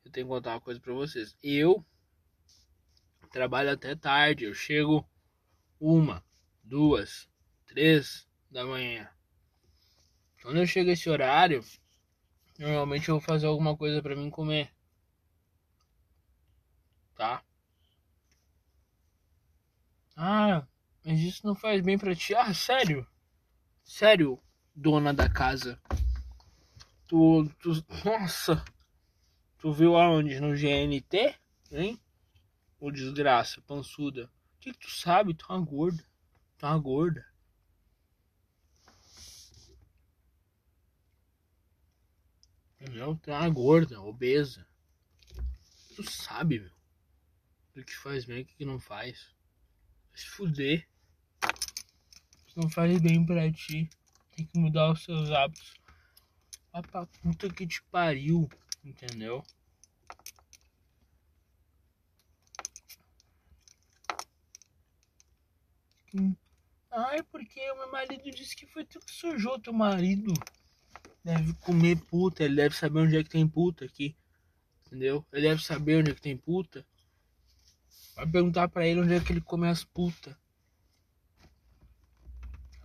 eu 0.05 0.11
tenho 0.11 0.27
que 0.27 0.33
contar 0.33 0.51
uma 0.51 0.61
coisa 0.61 0.79
pra 0.79 0.93
vocês. 0.93 1.35
Eu 1.43 1.83
trabalho 3.33 3.71
até 3.71 3.95
tarde, 3.95 4.45
eu 4.45 4.55
chego 4.55 5.09
uma, 5.81 6.23
duas, 6.63 7.31
três 7.67 8.29
da 8.51 8.67
manhã. 8.67 9.09
Quando 10.43 10.59
eu 10.59 10.67
chego 10.67 10.91
esse 10.91 11.09
horário, 11.09 11.65
normalmente 12.59 13.09
eu 13.09 13.15
vou 13.15 13.23
fazer 13.23 13.47
alguma 13.47 13.75
coisa 13.75 14.03
para 14.03 14.15
mim 14.15 14.29
comer. 14.29 14.71
Tá? 17.15 17.43
Ah, 20.15 20.67
mas 21.03 21.21
isso 21.21 21.47
não 21.47 21.55
faz 21.55 21.81
bem 21.81 21.97
pra 21.97 22.15
ti. 22.15 22.35
Ah, 22.35 22.53
sério? 22.53 23.07
Sério, 23.83 24.39
dona 24.75 25.15
da 25.15 25.29
casa. 25.29 25.81
Tu, 27.07 27.51
tu 27.61 27.85
nossa. 28.05 28.65
Tu 29.59 29.73
viu 29.73 29.97
aonde? 29.97 30.41
No 30.41 30.57
GNT? 30.57 31.35
Hein? 31.71 32.01
Ô 32.79 32.91
desgraça, 32.91 33.61
pançuda. 33.63 34.31
O 34.57 34.61
que, 34.61 34.73
que 34.73 34.79
tu 34.79 34.91
sabe? 34.91 35.35
Tu 35.35 35.47
é 35.49 35.55
uma 35.55 35.65
gorda. 35.65 36.05
Tu 36.59 36.67
é 36.67 36.69
uma 36.69 36.79
gorda. 36.79 37.27
Entendeu? 42.81 43.19
Tu 43.23 43.31
é 43.31 43.39
uma 43.39 43.51
gorda, 43.51 44.01
obesa. 44.01 44.67
Tu 45.95 46.03
sabe, 46.11 46.61
meu 46.61 46.77
do 47.77 47.85
que 47.85 47.95
faz 47.95 48.25
bem 48.25 48.39
e 48.39 48.43
o 48.43 48.47
que 48.47 48.65
não 48.65 48.81
faz. 48.81 49.29
Vai 50.11 50.19
se 50.19 50.27
fuder. 50.27 50.89
Se 52.49 52.57
não 52.57 52.71
faz 52.71 52.99
bem 53.01 53.25
pra 53.25 53.53
ti, 53.53 53.89
tem 54.35 54.47
que 54.47 54.59
mudar 54.59 54.93
os 54.93 55.05
seus 55.05 55.31
hábitos. 55.31 55.75
Vai 56.77 56.83
pra 56.83 57.07
puta 57.07 57.49
que 57.49 57.67
te 57.67 57.83
pariu, 57.85 58.51
entendeu? 58.85 59.43
Ai, 66.91 67.23
porque 67.33 67.59
o 67.71 67.77
meu 67.79 67.91
marido 67.91 68.31
disse 68.31 68.55
que 68.55 68.67
foi 68.67 68.85
tu 68.85 69.01
que 69.01 69.11
sujou 69.11 69.59
teu 69.59 69.73
marido. 69.73 70.35
Deve 71.25 71.55
comer 71.55 71.97
puta, 71.97 72.45
ele 72.45 72.57
deve 72.57 72.77
saber 72.77 73.01
onde 73.01 73.17
é 73.17 73.25
que 73.25 73.31
tem 73.31 73.49
puta 73.49 73.87
aqui. 73.87 74.15
Entendeu? 74.85 75.25
Ele 75.33 75.49
deve 75.49 75.63
saber 75.63 75.97
onde 75.97 76.11
é 76.11 76.15
que 76.15 76.21
tem 76.21 76.37
puta. 76.37 76.87
Vai 78.15 78.27
perguntar 78.27 78.69
pra 78.69 78.87
ele 78.87 79.01
onde 79.01 79.15
é 79.15 79.21
que 79.21 79.33
ele 79.33 79.41
come 79.41 79.67
as 79.67 79.83
putas. 79.83 80.37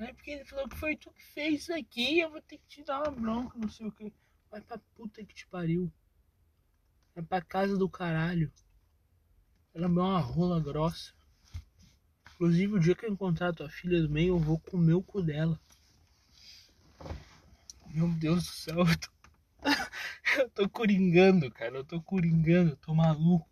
É 0.01 0.13
porque 0.13 0.31
ele 0.31 0.45
falou 0.45 0.67
que 0.67 0.77
foi 0.77 0.95
tu 0.97 1.11
que 1.11 1.23
fez 1.23 1.61
isso 1.61 1.73
aqui, 1.73 2.19
eu 2.19 2.31
vou 2.31 2.41
ter 2.41 2.57
que 2.57 2.67
te 2.67 2.83
dar 2.83 3.01
uma 3.01 3.11
bronca, 3.11 3.57
não 3.57 3.69
sei 3.69 3.85
o 3.85 3.91
que. 3.91 4.11
Vai 4.49 4.59
pra 4.59 4.79
puta 4.95 5.23
que 5.23 5.33
te 5.33 5.45
pariu. 5.45 5.91
Vai 7.13 7.23
pra 7.23 7.39
casa 7.39 7.77
do 7.77 7.87
caralho. 7.87 8.51
Ela 9.75 9.85
é 9.85 9.87
uma 9.87 10.19
rola 10.19 10.59
grossa. 10.59 11.13
Inclusive, 12.33 12.73
o 12.73 12.79
dia 12.79 12.95
que 12.95 13.05
eu 13.05 13.11
encontrar 13.11 13.53
tua 13.53 13.69
filha 13.69 14.01
do 14.01 14.09
meio, 14.09 14.33
eu 14.33 14.39
vou 14.39 14.59
comer 14.59 14.95
o 14.95 15.03
cu 15.03 15.21
dela. 15.21 15.59
Meu 17.85 18.09
Deus 18.09 18.43
do 18.43 18.51
céu, 18.51 18.79
eu 18.79 18.97
tô, 18.97 19.09
eu 20.41 20.49
tô 20.49 20.69
coringando, 20.69 21.51
cara. 21.51 21.77
Eu 21.77 21.85
tô 21.85 22.01
coringando, 22.01 22.71
eu 22.71 22.77
tô 22.77 22.95
maluco. 22.95 23.47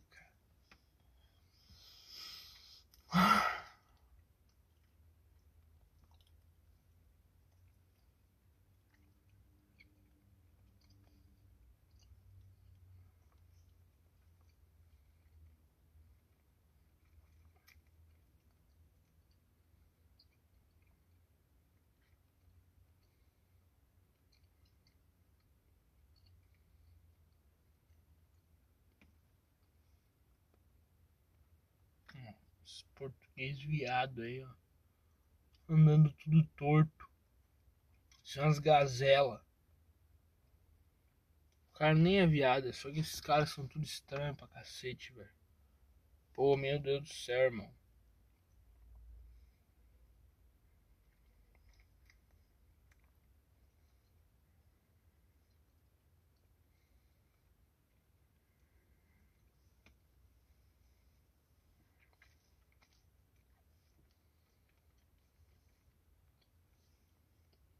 Esse 32.70 32.86
português 33.40 33.62
viado 33.62 34.22
aí, 34.22 34.44
ó. 34.44 34.54
Andando 35.70 36.12
tudo 36.14 36.46
torto. 36.58 37.10
São 38.24 38.46
as 38.46 38.60
gazelas. 38.60 39.42
O 41.70 41.80
cara 41.80 41.96
nem 41.96 42.20
é 42.20 42.28
viado, 42.28 42.68
é 42.68 42.74
só 42.74 42.92
que 42.92 43.00
esses 43.00 43.22
caras 43.22 43.52
são 43.52 43.66
tudo 43.66 43.86
estranhos 43.86 44.36
pra 44.36 44.48
cacete, 44.48 45.14
velho. 45.14 45.30
Pô, 46.34 46.58
meu 46.58 46.80
Deus 46.80 47.04
do 47.04 47.14
céu, 47.14 47.40
irmão. 47.44 47.74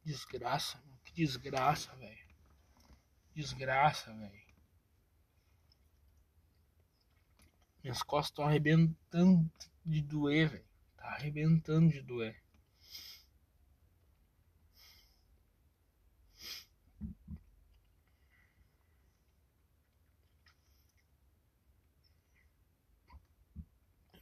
Desgraça, 0.10 0.80
mano. 0.80 1.00
Que 1.06 1.14
desgraça, 1.14 1.96
velho. 1.98 2.36
Desgraça, 3.36 4.12
velho. 4.12 4.42
Minhas 7.84 8.02
costas 8.02 8.32
estão 8.32 8.46
arrebentando 8.46 9.48
de 9.86 10.02
doer, 10.02 10.50
velho. 10.50 10.66
Tá 10.98 11.10
arrebentando 11.10 11.92
de 11.92 12.02
doer. 12.02 12.42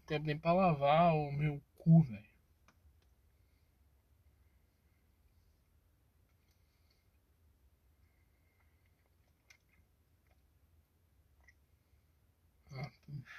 Tem 0.06 0.20
nem 0.20 0.38
pra 0.38 0.52
lavar 0.52 1.16
o 1.16 1.32
meu 1.32 1.62
cu, 1.78 2.04
velho. 2.04 2.27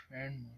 friend 0.09 0.58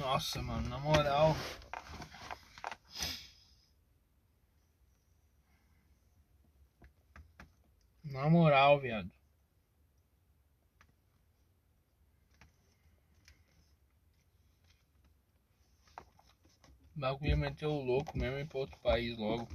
Nossa, 0.00 0.40
mano, 0.42 0.66
na 0.66 0.78
moral. 0.78 1.36
Na 8.02 8.30
moral, 8.30 8.80
viado. 8.80 9.10
O 16.96 16.98
bagulho 16.98 17.36
meteu 17.36 17.70
o 17.70 17.84
louco 17.84 18.16
mesmo 18.16 18.38
e 18.38 18.40
ir 18.40 18.46
pra 18.46 18.60
outro 18.60 18.78
país 18.78 19.18
logo. 19.18 19.46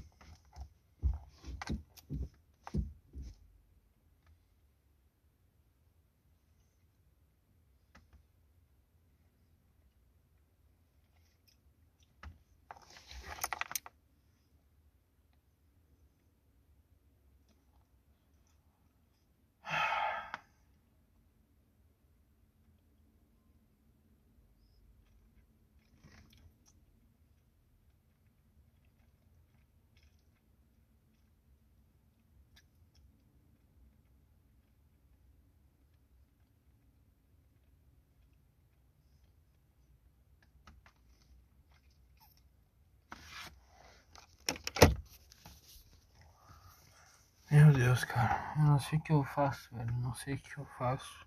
Meu 47.52 47.72
Deus, 47.96 48.04
cara. 48.04 48.54
Eu 48.58 48.64
não 48.64 48.80
sei 48.80 49.00
o 49.00 49.02
que 49.02 49.12
eu 49.14 49.24
faço, 49.24 49.74
velho. 49.74 49.94
Não 49.94 50.14
sei 50.14 50.34
o 50.36 50.38
que 50.38 50.58
eu 50.58 50.66
faço. 50.78 51.26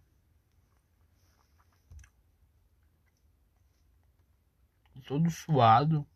Todo 5.07 5.31
suado. 5.31 6.07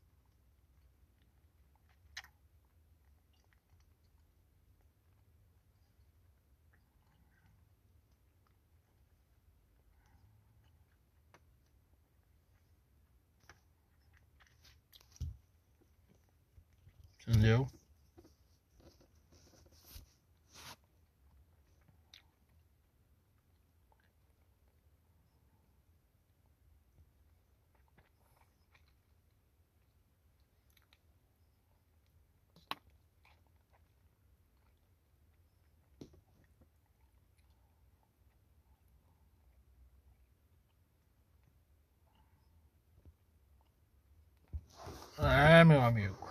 Entendeu? 17.26 17.66
Meu 45.64 45.80
amigo. 45.80 46.28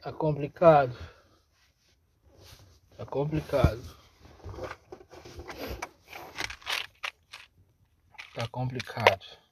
Tá 0.00 0.12
complicado. 0.12 0.96
Tá 2.96 3.04
complicado. 3.06 3.82
Tá 8.34 8.48
complicado. 8.48 9.49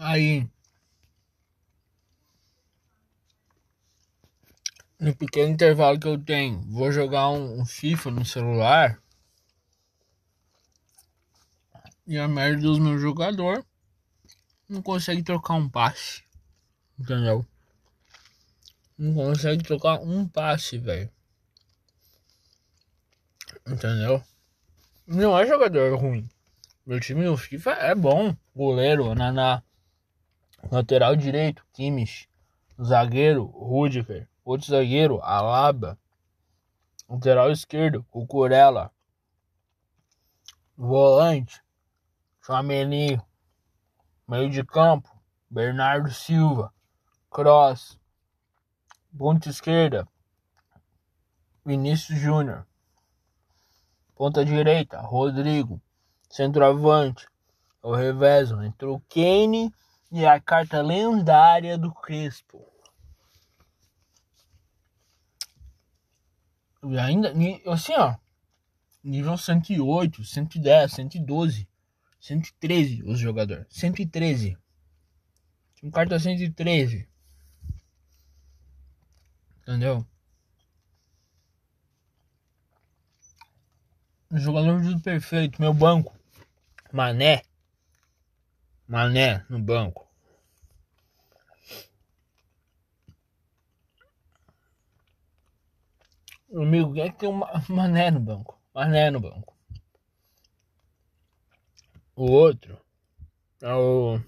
Aí, 0.00 0.48
no 5.00 5.14
pequeno 5.16 5.52
intervalo 5.52 5.98
que 5.98 6.06
eu 6.06 6.16
tenho, 6.16 6.60
vou 6.70 6.92
jogar 6.92 7.30
um, 7.30 7.60
um 7.60 7.66
FIFA 7.66 8.12
no 8.12 8.24
celular. 8.24 9.02
E 12.06 12.16
a 12.16 12.28
merda 12.28 12.62
dos 12.62 12.78
meus 12.78 13.00
jogadores 13.00 13.64
não 14.68 14.80
consegue 14.80 15.22
trocar 15.22 15.54
um 15.54 15.68
passe. 15.68 16.22
Entendeu? 16.96 17.44
Não 18.96 19.12
consegue 19.14 19.64
trocar 19.64 20.00
um 20.00 20.28
passe, 20.28 20.78
velho. 20.78 21.10
Entendeu? 23.66 24.22
Não 25.06 25.36
é 25.36 25.44
jogador 25.44 25.98
ruim. 25.98 26.28
Meu 26.86 27.00
time 27.00 27.24
no 27.24 27.36
FIFA 27.36 27.72
é 27.72 27.94
bom. 27.96 28.34
Goleiro, 28.54 29.14
Naná. 29.14 29.62
Lateral 30.70 31.16
direito, 31.16 31.64
Kimmich. 31.72 32.28
Zagueiro, 32.82 33.46
Rudiger. 33.46 34.28
Outro 34.44 34.68
zagueiro, 34.68 35.20
Alaba. 35.22 35.98
Lateral 37.08 37.50
esquerdo, 37.50 38.04
Cucurella. 38.10 38.90
Volante, 40.76 41.62
Chouameni. 42.44 43.20
Meio 44.28 44.50
de 44.50 44.62
campo, 44.64 45.08
Bernardo 45.50 46.10
Silva. 46.10 46.72
Cross. 47.30 47.98
Ponta 49.16 49.48
esquerda, 49.48 50.06
Vinícius 51.64 52.18
Júnior. 52.18 52.66
Ponta 54.14 54.44
direita, 54.44 55.00
Rodrigo. 55.00 55.80
Centroavante, 56.30 57.26
o 57.82 57.94
revezo. 57.94 58.62
Entrou 58.62 59.02
Kane 59.08 59.72
e 60.10 60.24
a 60.24 60.40
carta 60.40 60.80
lendária 60.82 61.76
do 61.76 61.92
Crespo. 61.92 62.66
E 66.82 66.98
ainda, 66.98 67.32
assim, 67.66 67.92
ó. 67.94 68.16
Nível 69.02 69.36
108, 69.36 70.24
110, 70.24 70.92
112, 70.92 71.68
113 72.20 73.02
os 73.04 73.18
jogadores. 73.18 73.66
113. 73.70 74.56
Um 75.82 75.90
carta 75.90 76.18
113. 76.18 77.08
Entendeu? 79.62 80.04
Jogador 84.30 84.82
tudo 84.82 85.00
perfeito. 85.00 85.60
Meu 85.60 85.72
banco. 85.72 86.14
Mané. 86.92 87.42
Mané 88.88 89.44
no 89.50 89.58
banco. 89.58 90.08
Amigo, 96.50 96.94
quem 96.94 97.02
é 97.02 97.10
que 97.10 97.18
tem 97.18 97.28
um 97.28 97.40
mané 97.68 98.10
no 98.10 98.18
banco? 98.18 98.58
Mané 98.74 99.10
no 99.10 99.20
banco. 99.20 99.54
O 102.16 102.30
outro 102.32 102.80
é 103.60 103.74
o 103.74 104.18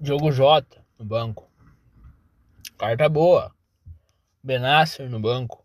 Diogo 0.00 0.32
Jota 0.32 0.82
no 0.98 1.04
banco. 1.04 1.46
Carta 2.78 3.06
boa. 3.08 3.54
Benasser 4.42 5.10
no 5.10 5.20
banco. 5.20 5.62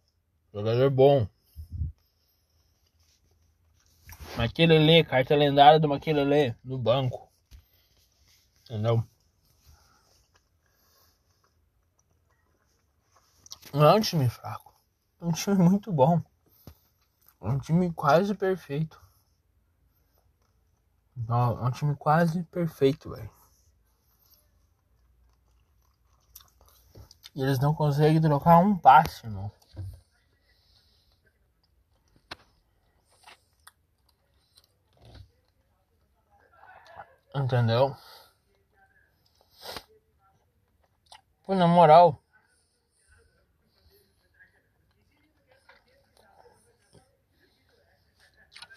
Jogador 0.54 0.90
bom. 0.90 1.26
Maquilele, 4.38 5.04
carta 5.04 5.36
lendária 5.36 5.80
do 5.80 5.88
Maquilele 5.88 6.56
no 6.64 6.78
banco. 6.78 7.32
Entendeu? 8.64 9.04
Não 13.74 13.90
é 13.90 13.94
um 13.96 14.02
time 14.02 14.28
fraco. 14.30 14.74
É 15.22 15.26
um 15.26 15.32
time 15.32 15.58
muito 15.58 15.92
bom. 15.92 16.22
É 17.42 17.48
um 17.48 17.60
time 17.60 17.92
quase 17.94 18.34
perfeito. 18.34 19.02
Não, 21.16 21.64
é 21.64 21.68
um 21.68 21.72
time 21.72 21.96
quase 21.96 22.44
perfeito, 22.44 23.12
velho. 23.12 23.30
E 27.36 27.42
eles 27.42 27.60
não 27.60 27.74
conseguem 27.74 28.22
trocar 28.22 28.60
um 28.60 28.78
passe. 28.78 29.28
Entendeu? 37.36 37.96
Pô, 41.44 41.56
na 41.56 41.68
moral. 41.68 42.24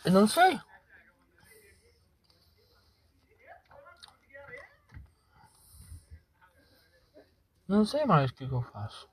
Eu 0.04 0.12
não 0.12 0.26
sei. 0.26 0.60
Não 7.68 7.84
sei 7.84 8.04
mais 8.04 8.30
o 8.30 8.34
que, 8.34 8.46
que 8.46 8.54
eu 8.54 8.62
faço. 8.62 9.08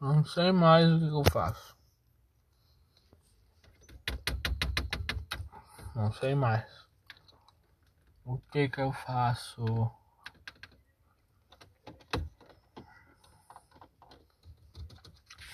Não 0.00 0.24
sei 0.24 0.52
mais 0.52 0.86
o 0.86 0.98
que, 0.98 1.08
que 1.08 1.14
eu 1.14 1.24
faço. 1.32 1.81
Não 5.94 6.10
sei 6.12 6.34
mais. 6.34 6.64
O 8.24 8.38
que 8.38 8.68
que 8.68 8.80
eu 8.80 8.92
faço? 8.92 9.64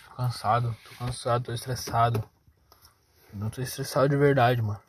Tô 0.05 0.15
cansado, 0.17 0.77
tô 0.85 1.05
cansado, 1.05 1.45
tô 1.45 1.53
estressado. 1.53 2.29
Não 3.33 3.51
tô 3.51 3.61
estressado 3.61 4.09
de 4.09 4.17
verdade, 4.17 4.63
mano. 4.63 4.83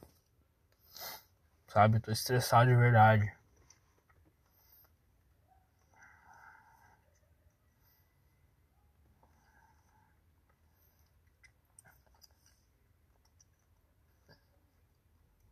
Sabe? 1.68 2.00
Tô 2.00 2.12
estressado 2.12 2.70
de 2.70 2.76
verdade. 2.76 3.39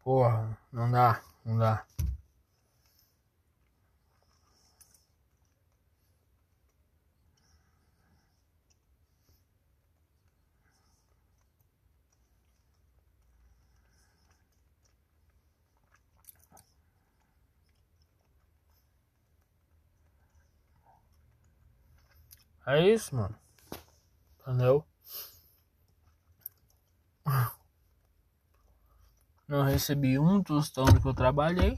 Porra, 0.07 0.57
não 0.71 0.89
dá, 0.89 1.21
não 1.43 1.57
dá. 1.57 1.85
É 22.65 22.79
isso, 22.93 23.13
mano. 23.13 23.35
Entendeu? 24.39 24.85
Não 29.47 29.63
recebi 29.63 30.19
um 30.19 30.43
tostão 30.43 30.85
do 30.85 30.99
que 30.99 31.07
eu 31.07 31.13
trabalhei. 31.13 31.77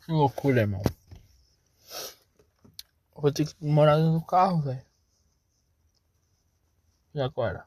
Que 0.00 0.12
loucura, 0.12 0.60
irmão. 0.60 0.82
vou 3.14 3.32
ter 3.32 3.44
que 3.46 3.64
morar 3.64 3.98
no 3.98 4.24
carro, 4.24 4.62
velho. 4.62 4.86
E 7.12 7.20
agora? 7.20 7.66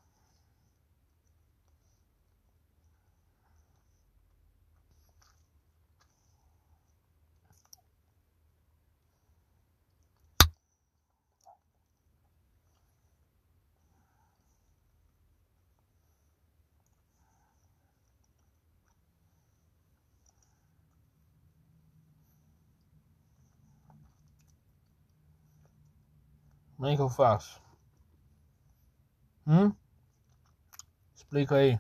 Como 26.80 26.88
é 26.90 26.96
que 26.96 27.02
eu 27.02 27.10
faço? 27.10 27.62
Hum? 29.46 29.76
Explica 31.16 31.56
aí. 31.58 31.80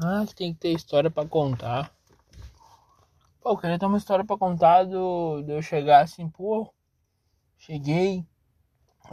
Ah, 0.00 0.24
tem 0.34 0.52
que 0.54 0.60
ter 0.60 0.72
história 0.72 1.10
para 1.10 1.28
contar. 1.28 1.92
Pô, 3.40 3.50
eu 3.50 3.56
queria 3.56 3.78
ter 3.78 3.86
uma 3.86 3.98
história 3.98 4.24
para 4.24 4.38
contar 4.38 4.84
do, 4.84 5.42
de 5.42 5.52
eu 5.52 5.60
chegar 5.62 6.02
assim, 6.02 6.28
pô, 6.28 6.72
cheguei, 7.58 8.26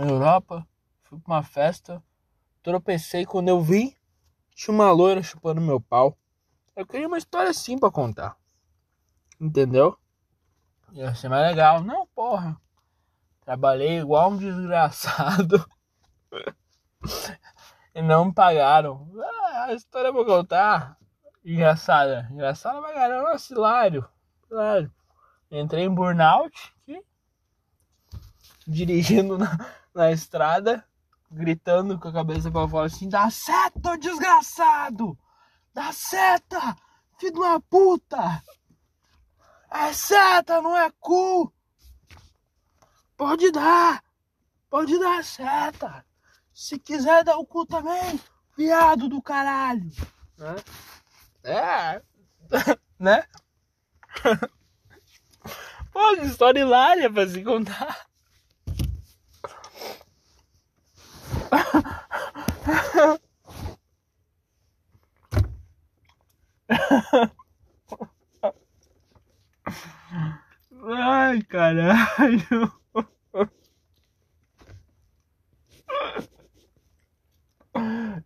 Europa, 0.03 0.67
fui 1.03 1.19
pra 1.19 1.35
uma 1.35 1.43
festa, 1.43 2.03
tropecei 2.61 3.25
quando 3.25 3.49
eu 3.49 3.61
vi, 3.61 3.97
tinha 4.55 4.73
uma 4.73 4.91
loira 4.91 5.21
chupando 5.21 5.61
meu 5.61 5.79
pau. 5.79 6.17
Eu 6.75 6.85
queria 6.85 7.07
uma 7.07 7.17
história 7.17 7.51
assim 7.51 7.77
pra 7.77 7.91
contar. 7.91 8.37
Entendeu? 9.39 9.97
Ia 10.93 11.13
ser 11.13 11.29
mais 11.29 11.47
legal. 11.47 11.81
Não, 11.83 12.07
porra. 12.07 12.59
Trabalhei 13.41 13.99
igual 13.99 14.31
um 14.31 14.37
desgraçado. 14.37 15.65
e 17.93 18.01
não 18.01 18.25
me 18.25 18.33
pagaram. 18.33 19.09
Ah, 19.21 19.65
a 19.65 19.73
história 19.73 20.11
pra 20.11 20.25
contar. 20.25 20.97
Engraçada. 21.43 22.27
Engraçada 22.31 22.81
pra 22.81 22.93
caramba. 22.93 23.37
Cilário. 23.37 24.07
Cilário. 24.47 24.91
Entrei 25.51 25.83
em 25.83 25.93
burnout. 25.93 26.73
Dirigindo 28.67 29.37
na, 29.37 29.59
na 29.95 30.11
estrada, 30.11 30.85
gritando 31.31 31.97
com 31.97 32.09
a 32.09 32.13
cabeça 32.13 32.51
pra 32.51 32.67
fora 32.67 32.87
assim: 32.87 33.07
dá 33.07 33.29
seta, 33.29 33.97
desgraçado! 33.97 35.17
Dá 35.73 35.91
seta! 35.93 36.75
Filho 37.17 37.33
de 37.33 37.39
uma 37.39 37.61
puta! 37.61 38.43
É 39.71 39.93
seta, 39.93 40.61
não 40.61 40.77
é 40.77 40.91
cu! 40.99 41.51
Pode 43.15 43.49
dar! 43.51 44.03
Pode 44.69 44.99
dar 44.99 45.23
seta! 45.23 46.05
Se 46.53 46.77
quiser 46.77 47.23
dar 47.23 47.37
o 47.37 47.45
cu 47.45 47.65
também, 47.65 48.19
viado 48.57 49.07
do 49.07 49.21
caralho! 49.21 49.89
Né? 50.37 50.55
É! 51.43 52.01
né? 52.99 53.23
Pô, 55.91 56.11
história 56.23 56.59
hilária 56.59 57.09
pra 57.11 57.25
se 57.27 57.41
contar! 57.41 58.05
Ai, 70.97 71.41
caralho. 71.43 72.71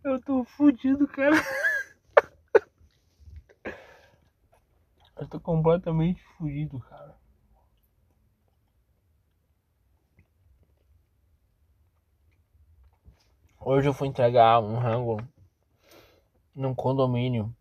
Eu 0.04 0.20
tô 0.22 0.44
fudido, 0.44 1.06
cara. 1.08 1.36
Eu 5.16 5.28
tô 5.28 5.40
completamente 5.40 6.22
fudido, 6.36 6.78
cara. 6.80 7.14
Hoje 13.60 13.88
eu 13.88 13.94
fui 13.94 14.08
entregar 14.08 14.60
um 14.60 14.78
rango 14.78 15.18
num 16.54 16.74
condomínio 16.74 17.54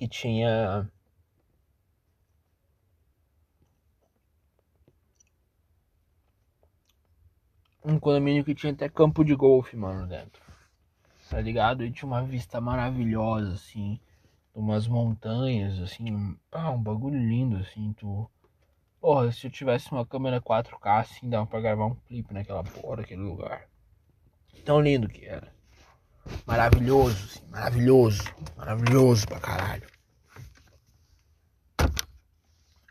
que 0.00 0.08
tinha 0.08 0.90
um 7.84 7.98
condomínio 7.98 8.42
que 8.42 8.54
tinha 8.54 8.72
até 8.72 8.88
campo 8.88 9.22
de 9.22 9.34
golfe, 9.34 9.76
mano, 9.76 10.06
dentro. 10.06 10.40
Tá 11.28 11.38
ligado? 11.38 11.84
E 11.84 11.92
tinha 11.92 12.06
uma 12.06 12.22
vista 12.22 12.62
maravilhosa, 12.62 13.52
assim. 13.52 14.00
Umas 14.54 14.88
montanhas, 14.88 15.78
assim. 15.80 16.34
Ah, 16.50 16.70
um 16.70 16.82
bagulho 16.82 17.18
lindo, 17.18 17.58
assim. 17.58 17.92
Tu. 17.92 18.30
Porra, 18.98 19.30
se 19.30 19.46
eu 19.46 19.50
tivesse 19.50 19.92
uma 19.92 20.06
câmera 20.06 20.40
4K, 20.40 21.00
assim, 21.00 21.28
dava 21.28 21.46
pra 21.46 21.60
gravar 21.60 21.86
um 21.86 21.94
clipe 21.94 22.32
naquela 22.32 22.64
porra, 22.64 22.96
naquele 22.96 23.20
lugar. 23.20 23.68
Tão 24.64 24.80
lindo 24.80 25.08
que 25.08 25.26
era. 25.26 25.52
Maravilhoso, 26.46 27.24
assim, 27.24 27.46
maravilhoso. 27.48 28.22
Maravilhoso 28.56 29.26
pra 29.26 29.40
caralho. 29.40 29.88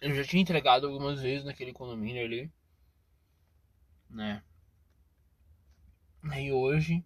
Eu 0.01 0.15
já 0.15 0.23
tinha 0.23 0.41
entregado 0.41 0.87
algumas 0.87 1.21
vezes 1.21 1.45
naquele 1.45 1.73
condomínio 1.73 2.23
ali. 2.23 2.51
Né? 4.09 4.41
Aí 6.23 6.51
hoje. 6.51 7.05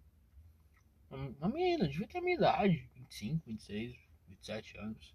Uma 1.10 1.48
menina, 1.48 1.88
devia 1.88 2.08
ter 2.08 2.18
a 2.18 2.22
minha 2.22 2.36
idade. 2.36 2.88
25, 2.94 3.42
26, 3.46 3.96
27 4.28 4.78
anos. 4.78 5.14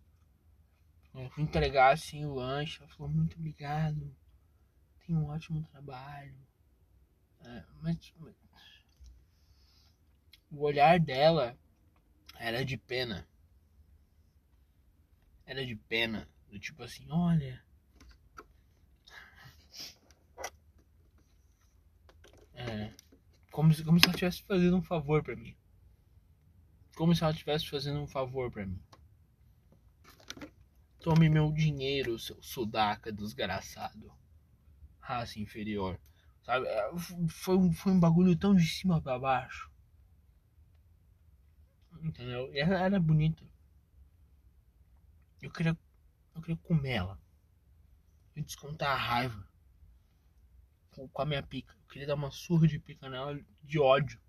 Eu 1.14 1.30
fui 1.32 1.44
entregar 1.44 1.94
assim 1.94 2.26
o 2.26 2.36
lanche. 2.36 2.80
Ela 2.82 2.90
falou, 2.92 3.12
muito 3.12 3.38
obrigado. 3.38 4.16
Tem 5.06 5.16
um 5.16 5.26
ótimo 5.26 5.64
trabalho. 5.64 6.36
É, 7.42 7.64
mas 7.82 8.14
o 10.52 10.64
olhar 10.64 11.00
dela 11.00 11.58
era 12.38 12.64
de 12.64 12.78
pena. 12.78 13.28
Era 15.46 15.66
de 15.66 15.76
pena. 15.76 16.28
Do 16.50 16.60
tipo 16.60 16.84
assim, 16.84 17.06
olha. 17.12 17.64
É, 22.54 22.92
como, 23.52 23.74
se, 23.74 23.84
como 23.84 24.00
se 24.00 24.06
ela 24.06 24.14
estivesse 24.14 24.44
fazendo 24.44 24.78
um 24.78 24.82
favor 24.82 25.24
para 25.24 25.36
mim. 25.36 25.56
Como 26.96 27.16
se 27.16 27.24
ela 27.24 27.32
estivesse 27.32 27.70
fazendo 27.70 28.00
um 28.02 28.08
favor 28.08 28.52
para 28.52 28.66
mim. 28.66 28.82
Tome 31.00 31.30
meu 31.30 31.52
dinheiro, 31.52 32.20
seu 32.20 32.42
sudaca 32.42 33.12
desgraçado. 33.12 34.12
Raça 35.00 35.40
inferior. 35.40 36.00
Sabe? 36.44 36.68
É, 36.68 36.92
foi 37.30 37.56
um, 37.56 37.72
foi 37.72 37.92
um 37.94 38.00
bagulho 38.00 38.36
tão 38.36 38.56
de 38.56 38.66
cima 38.66 39.02
para 39.02 39.20
baixo. 39.20 39.69
Entendeu? 42.02 42.54
E 42.54 42.60
ela 42.60 42.80
era 42.80 43.00
bonita. 43.00 43.44
Eu 45.42 45.52
queria. 45.52 45.78
Eu 46.36 46.42
queria 46.42 46.58
comer 46.58 46.92
ela. 46.92 47.22
E 48.36 48.42
descontar 48.42 48.92
a 48.92 48.96
raiva. 48.96 49.48
Com, 50.92 51.22
a 51.22 51.26
minha 51.26 51.44
pica. 51.44 51.74
Eu 51.74 51.88
queria 51.88 52.08
dar 52.08 52.16
uma 52.16 52.32
surra 52.32 52.68
de 52.68 52.80
pica 52.80 53.10
nela 53.10 53.40
de 53.64 53.80
ódio. 53.80 54.20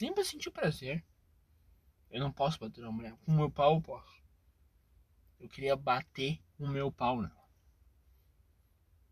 Nem 0.00 0.12
pra 0.12 0.24
sentir 0.24 0.50
prazer. 0.50 1.04
Eu 2.10 2.20
não 2.20 2.32
posso 2.32 2.58
bater 2.58 2.80
na 2.80 2.92
mulher. 2.92 3.16
Com 3.24 3.32
o 3.32 3.36
meu 3.36 3.50
pau 3.50 3.74
eu 3.76 3.82
posso. 3.82 4.22
Eu 5.40 5.48
queria 5.48 5.76
bater 5.76 6.40
o 6.58 6.66
meu 6.66 6.90
pau 6.92 7.20
nela. 7.20 7.44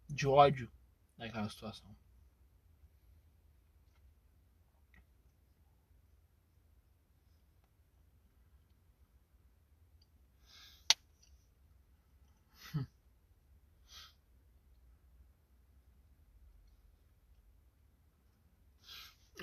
De 0.08 0.26
ódio 0.26 0.70
naquela 1.16 1.48
situação. 1.48 1.96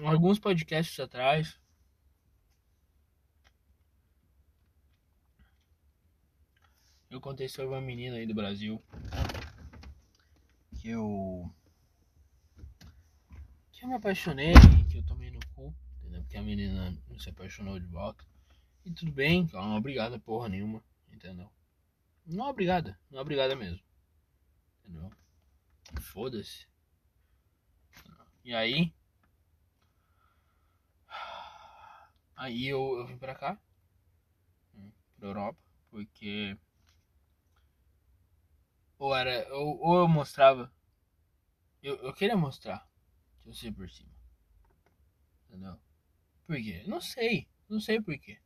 Alguns 0.05 0.39
podcasts 0.39 0.99
atrás, 0.99 1.59
eu 7.09 7.19
contei 7.19 7.49
sobre 7.49 7.73
uma 7.73 7.81
menina 7.81 8.17
aí 8.17 8.25
do 8.25 8.33
Brasil 8.33 8.81
que 10.79 10.89
eu 10.89 11.51
que 13.71 13.83
eu 13.83 13.89
me 13.89 13.95
apaixonei, 13.95 14.53
que 14.89 14.97
eu 14.97 15.05
tomei 15.05 15.31
no 15.31 15.39
cu, 15.55 15.73
entendeu? 15.97 16.21
Porque 16.21 16.37
a 16.37 16.41
menina 16.41 16.97
não 17.07 17.19
se 17.19 17.29
apaixonou 17.29 17.79
de 17.79 17.85
volta. 17.85 18.25
E 18.85 18.91
tudo 18.91 19.11
bem, 19.11 19.49
ela 19.53 19.65
não 19.65 19.75
é 19.75 19.77
obrigada 19.77 20.19
porra 20.19 20.49
nenhuma, 20.49 20.83
entendeu? 21.11 21.49
Não 22.25 22.45
é 22.45 22.49
obrigada, 22.49 22.99
não 23.09 23.19
é 23.19 23.21
obrigada 23.21 23.55
mesmo. 23.55 23.81
Entendeu? 24.83 25.11
Foda-se. 26.01 26.67
E 28.43 28.53
aí, 28.53 28.93
Aí 32.43 32.65
eu, 32.67 32.97
eu 32.97 33.05
vim 33.05 33.19
pra 33.19 33.35
cá, 33.35 33.59
hum, 34.75 34.91
pra 35.17 35.27
Europa, 35.29 35.59
porque 35.91 36.57
ou 38.99 39.15
era, 39.15 39.47
ou, 39.55 39.79
ou 39.81 39.97
eu 40.01 40.07
mostrava, 40.07 40.71
eu, 41.83 41.95
eu 41.97 42.13
queria 42.13 42.37
mostrar 42.37 42.87
que 43.41 43.49
eu 43.49 43.53
sei 43.53 43.71
por 43.71 43.89
cima, 43.89 44.11
entendeu? 45.47 45.77
Por 46.47 46.57
quê? 46.57 46.83
Não 46.87 47.01
sei, 47.01 47.47
não 47.69 47.79
sei 47.81 48.01
por 48.01 48.17
quê. 48.19 48.39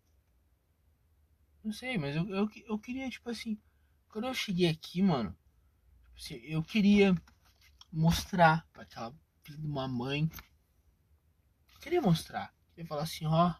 Não 1.63 1.71
sei, 1.71 1.97
mas 1.97 2.15
eu, 2.15 2.27
eu, 2.29 2.49
eu 2.65 2.79
queria, 2.79 3.09
tipo 3.09 3.29
assim, 3.29 3.57
quando 4.09 4.27
eu 4.27 4.33
cheguei 4.33 4.69
aqui, 4.69 5.01
mano, 5.01 5.31
tipo 6.07 6.17
assim, 6.19 6.35
eu 6.45 6.63
queria 6.63 7.15
mostrar 7.91 8.67
pra 8.73 8.83
aquela 8.83 9.13
filha 9.43 9.57
de 9.59 9.67
uma 9.67 9.87
mãe. 9.87 10.29
Eu 11.75 11.79
queria 11.81 12.01
mostrar. 12.01 12.53
Eu 12.69 12.75
queria 12.75 12.87
falar 12.87 13.03
assim, 13.03 13.25
ó, 13.25 13.53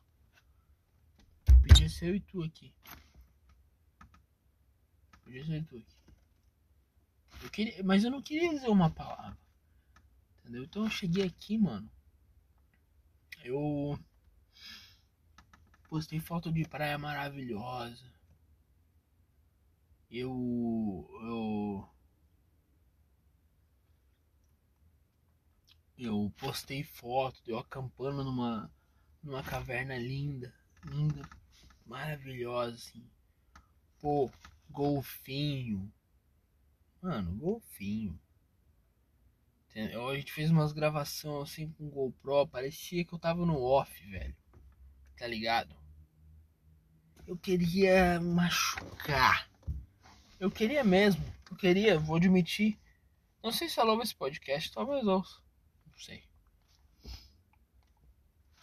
Podia 1.65 1.87
ser 1.87 2.09
eu 2.09 2.15
e 2.15 2.19
tu 2.19 2.43
aqui. 2.43 2.73
Podia 5.23 5.45
ser 5.45 5.53
eu 5.53 5.59
e 5.59 5.63
tu 5.63 5.77
aqui. 5.77 5.97
Eu 7.41 7.49
queria, 7.49 7.83
mas 7.83 8.03
eu 8.03 8.11
não 8.11 8.21
queria 8.21 8.49
dizer 8.49 8.67
uma 8.67 8.89
palavra. 8.89 9.37
Entendeu? 10.39 10.65
Então 10.65 10.83
eu 10.83 10.89
cheguei 10.89 11.23
aqui, 11.25 11.57
mano. 11.57 11.89
Eu 13.45 13.97
postei 15.87 16.19
foto 16.19 16.51
de 16.51 16.67
praia 16.67 16.97
maravilhosa. 16.97 18.11
Eu 20.11 21.09
eu 21.21 21.89
eu 25.97 26.33
postei 26.37 26.83
foto 26.83 27.41
eu 27.47 27.57
acampando 27.57 28.21
numa 28.21 28.69
numa 29.23 29.41
caverna 29.41 29.97
linda, 29.97 30.53
linda 30.83 31.27
maravilhosa, 31.85 32.75
assim. 32.75 33.03
Pô, 33.99 34.29
golfinho. 34.69 35.91
Mano, 37.01 37.31
golfinho. 37.35 38.19
Entendeu? 39.69 40.07
A 40.07 40.15
gente 40.15 40.31
fez 40.31 40.51
umas 40.51 40.71
gravações 40.71 41.49
assim 41.49 41.69
com 41.71 41.89
GoPro, 41.89 42.47
parecia 42.47 43.03
que 43.03 43.13
eu 43.13 43.19
tava 43.19 43.45
no 43.45 43.61
off, 43.61 44.05
velho. 44.07 44.35
Tá 45.17 45.25
ligado? 45.25 45.75
Eu 47.25 47.37
queria 47.37 48.19
machucar. 48.19 49.49
Eu 50.39 50.51
queria 50.51 50.83
mesmo. 50.83 51.23
Eu 51.49 51.57
queria, 51.57 51.97
vou 51.97 52.17
admitir. 52.17 52.77
Não 53.41 53.51
sei 53.51 53.67
se 53.67 53.79
ela 53.79 53.91
ouve 53.91 54.03
esse 54.03 54.15
podcast, 54.15 54.71
talvez 54.71 55.05
ouça. 55.07 55.41
Não 55.87 55.97
sei. 55.97 56.23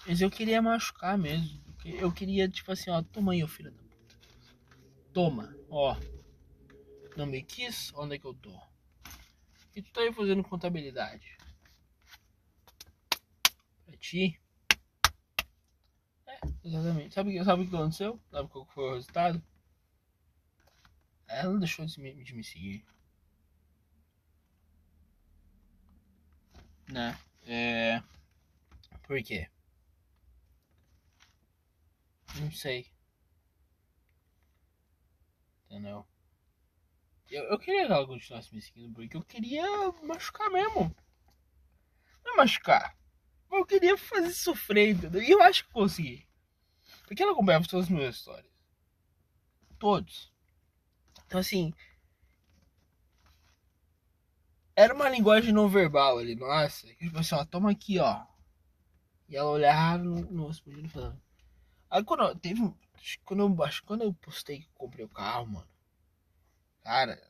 Mas 0.07 0.21
eu 0.21 0.31
queria 0.31 0.63
machucar 0.63 1.19
mesmo. 1.19 1.70
Eu 1.85 2.13
queria, 2.13 2.49
tipo 2.49 2.71
assim, 2.73 2.91
ó, 2.91 3.03
toma 3.03 3.33
aí, 3.33 3.43
ô 3.43 3.49
filho 3.49 3.71
da 3.71 3.77
puta. 3.77 4.17
Toma, 5.13 5.57
ó. 5.69 5.97
Não 7.17 7.27
me 7.27 7.43
quis? 7.43 7.93
Onde 7.95 8.17
é 8.17 8.19
que 8.19 8.27
eu 8.27 8.35
tô? 8.35 8.53
E 9.75 9.83
tu 9.83 9.93
tá 9.93 10.03
aí 10.03 10.13
fazendo 10.13 10.43
contabilidade. 10.45 11.37
Pra 13.87 13.97
ti. 13.97 14.39
É, 16.27 16.39
exatamente. 16.65 17.15
Sabe, 17.15 17.45
sabe 17.45 17.63
o 17.63 17.69
que 17.69 17.75
aconteceu? 17.75 18.21
Sabe 18.31 18.49
qual 18.49 18.67
foi 18.67 18.85
o 18.85 18.95
resultado? 18.95 19.43
Ela 21.29 21.59
deixou 21.59 21.87
de 21.87 22.01
me, 22.01 22.25
de 22.25 22.35
me 22.35 22.45
seguir. 22.45 22.85
Né? 26.89 27.17
É. 27.47 28.03
Por 29.07 29.23
quê? 29.23 29.49
Não 32.39 32.51
sei. 32.53 32.91
Entendeu? 35.67 36.07
Eu, 37.31 37.45
eu 37.45 37.59
queria 37.59 37.87
que 37.87 37.93
ela 37.93 38.07
continuasse 38.07 38.55
me 38.55 38.61
seguindo 38.61 38.95
porque 38.95 39.17
eu 39.17 39.23
queria 39.23 39.65
machucar 40.03 40.51
mesmo. 40.51 40.95
Não 42.25 42.35
é 42.35 42.37
machucar. 42.37 42.97
Eu 43.51 43.65
queria 43.65 43.97
fazer 43.97 44.33
sofrer, 44.33 44.91
entendeu? 44.91 45.23
E 45.23 45.31
eu 45.31 45.43
acho 45.43 45.65
que 45.65 45.73
consegui. 45.73 46.29
Porque 47.07 47.23
ela 47.23 47.33
acompanhava 47.33 47.67
todas 47.67 47.87
as 47.87 47.91
minhas 47.91 48.17
histórias. 48.17 48.53
Todos. 49.79 50.33
Então 51.27 51.41
assim. 51.41 51.73
Era 54.75 54.95
uma 54.95 55.09
linguagem 55.09 55.53
não 55.53 55.69
verbal 55.69 56.19
ali, 56.19 56.35
nossa. 56.35 56.87
Tipo 56.95 57.19
assim, 57.19 57.35
ó, 57.35 57.45
toma 57.45 57.71
aqui, 57.71 57.99
ó. 57.99 58.25
E 59.29 59.37
ela 59.37 59.51
olhava 59.51 60.03
no, 60.03 60.21
no 60.23 60.51
e 60.51 60.89
falava. 60.89 61.21
Aí 61.91 62.05
quando 62.05 62.23
eu, 62.23 62.37
teve. 62.37 62.61
Quando 63.25 63.43
eu, 63.43 63.65
acho, 63.65 63.83
quando 63.85 64.05
eu 64.05 64.15
postei 64.15 64.61
que 64.61 64.69
comprei 64.75 65.05
o 65.05 65.09
carro, 65.09 65.47
mano. 65.47 65.69
Cara, 66.83 67.21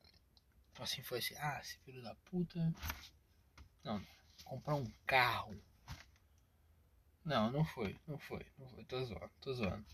assim, 0.78 1.02
foi 1.02 1.18
assim, 1.18 1.34
ah, 1.38 1.58
esse 1.60 1.78
filho 1.78 2.02
da 2.02 2.14
puta. 2.26 2.72
Não, 3.82 4.04
comprar 4.44 4.74
um 4.74 4.86
carro. 5.06 5.58
Não, 7.24 7.50
não 7.50 7.64
foi, 7.64 7.98
não 8.06 8.18
foi, 8.18 8.46
não 8.58 8.68
foi, 8.68 8.84
tô 8.84 9.02
zoando, 9.04 9.30
tô 9.40 9.52
zoando. 9.54 9.86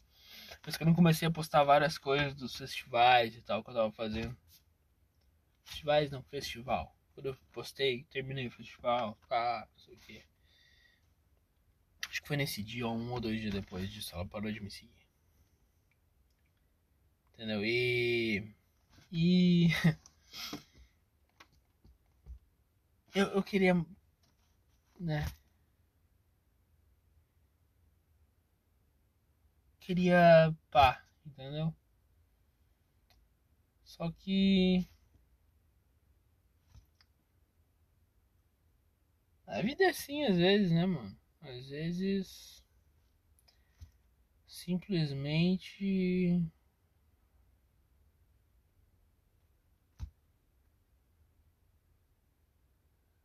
Mas 0.64 0.76
quando 0.76 0.90
eu 0.90 0.94
comecei 0.94 1.28
a 1.28 1.30
postar 1.30 1.64
várias 1.64 1.98
coisas 1.98 2.34
dos 2.34 2.56
festivais 2.56 3.36
e 3.36 3.42
tal 3.42 3.62
que 3.62 3.70
eu 3.70 3.74
tava 3.74 3.92
fazendo. 3.92 4.36
Festivais 5.64 6.10
não, 6.10 6.22
festival. 6.24 6.96
Quando 7.14 7.26
eu 7.26 7.36
postei, 7.52 8.04
terminei 8.04 8.46
o 8.46 8.50
festival, 8.50 9.18
tá, 9.28 9.68
não 9.70 9.78
sei 9.78 9.94
o 9.94 9.98
que. 9.98 10.24
Foi 12.26 12.36
nesse 12.36 12.60
dia, 12.60 12.88
um 12.88 13.12
ou 13.12 13.20
dois 13.20 13.40
dias 13.40 13.54
depois 13.54 13.88
disso, 13.88 14.12
ela 14.12 14.26
parou 14.26 14.50
de 14.50 14.60
me 14.60 14.68
seguir. 14.68 15.06
Entendeu? 17.34 17.64
E. 17.64 18.52
E. 19.12 19.68
eu, 23.14 23.26
eu 23.28 23.42
queria. 23.44 23.74
Né? 24.98 25.24
Queria. 29.78 30.52
pá, 30.68 31.00
entendeu? 31.24 31.72
Só 33.84 34.10
que. 34.10 34.84
A 39.46 39.62
vida 39.62 39.84
é 39.84 39.90
assim 39.90 40.24
às 40.24 40.36
vezes, 40.36 40.72
né, 40.72 40.86
mano? 40.86 41.16
Às 41.46 41.68
vezes. 41.68 42.64
Simplesmente. 44.46 46.42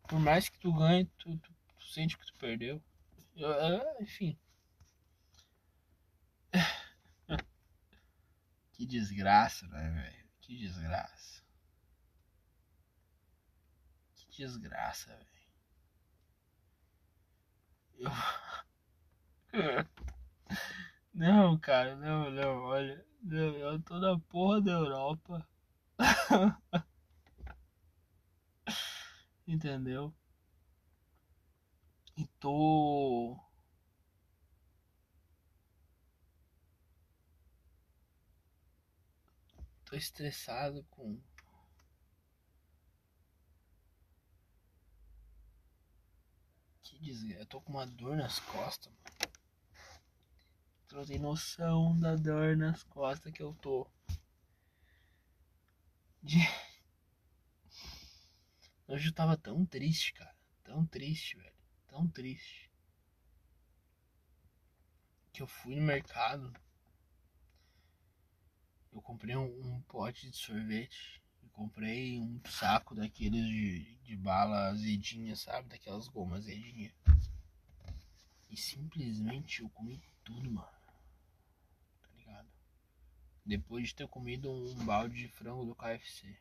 Por 0.07 0.19
mais 0.19 0.49
que 0.49 0.59
tu 0.59 0.71
ganhe, 0.73 1.05
tu, 1.17 1.37
tu, 1.37 1.53
tu 1.77 1.85
sente 1.85 2.17
que 2.17 2.25
tu 2.25 2.33
perdeu. 2.37 2.83
enfim. 3.99 4.37
que 8.73 8.85
desgraça, 8.85 9.65
né, 9.67 9.89
velho? 9.89 10.29
Que 10.41 10.57
desgraça. 10.57 11.41
Que 14.15 14.27
desgraça, 14.37 15.15
velho. 15.15 15.40
Não, 21.13 21.57
cara, 21.59 21.95
não, 21.95 22.29
não, 22.31 22.63
olha. 22.63 23.05
Não, 23.21 23.55
eu 23.57 23.81
tô 23.81 23.99
na 23.99 24.17
porra 24.19 24.61
da 24.61 24.71
Europa. 24.71 25.47
Entendeu? 29.47 30.13
E 32.17 32.25
tô. 32.39 33.37
Tô 39.85 39.95
estressado 39.95 40.83
com 40.89 41.21
dizer, 47.01 47.39
eu 47.39 47.45
tô 47.45 47.59
com 47.59 47.73
uma 47.73 47.85
dor 47.85 48.15
nas 48.15 48.39
costas, 48.39 48.93
mano. 48.93 49.33
Tu 50.87 50.95
não 50.95 51.05
tem 51.05 51.19
noção 51.19 51.99
da 51.99 52.15
dor 52.15 52.55
nas 52.55 52.83
costas 52.83 53.33
que 53.33 53.41
eu 53.41 53.53
tô. 53.55 53.87
De... 56.21 56.37
Hoje 58.87 59.09
eu 59.09 59.13
tava 59.13 59.35
tão 59.35 59.65
triste, 59.65 60.13
cara. 60.13 60.35
Tão 60.63 60.85
triste, 60.85 61.37
velho. 61.37 61.55
Tão 61.87 62.07
triste. 62.07 62.69
Que 65.33 65.41
eu 65.41 65.47
fui 65.47 65.75
no 65.75 65.81
mercado. 65.81 66.53
Eu 68.91 69.01
comprei 69.01 69.35
um, 69.35 69.45
um 69.45 69.81
pote 69.83 70.29
de 70.29 70.35
sorvete 70.35 71.20
comprei 71.61 72.19
um 72.19 72.41
saco 72.49 72.95
daqueles 72.95 73.45
de, 73.45 73.95
de 73.97 74.17
bala 74.17 74.69
azedinha, 74.69 75.35
sabe? 75.35 75.69
Daquelas 75.69 76.07
gomas 76.07 76.39
azedinha. 76.39 76.91
E 78.49 78.57
simplesmente 78.57 79.61
eu 79.61 79.69
comi 79.69 80.01
tudo, 80.23 80.49
mano. 80.49 80.71
Tá 82.01 82.09
ligado? 82.17 82.49
Depois 83.45 83.89
de 83.89 83.95
ter 83.95 84.07
comido 84.07 84.51
um 84.51 84.85
balde 84.85 85.15
de 85.15 85.27
frango 85.27 85.63
do 85.63 85.75
KFC. 85.75 86.35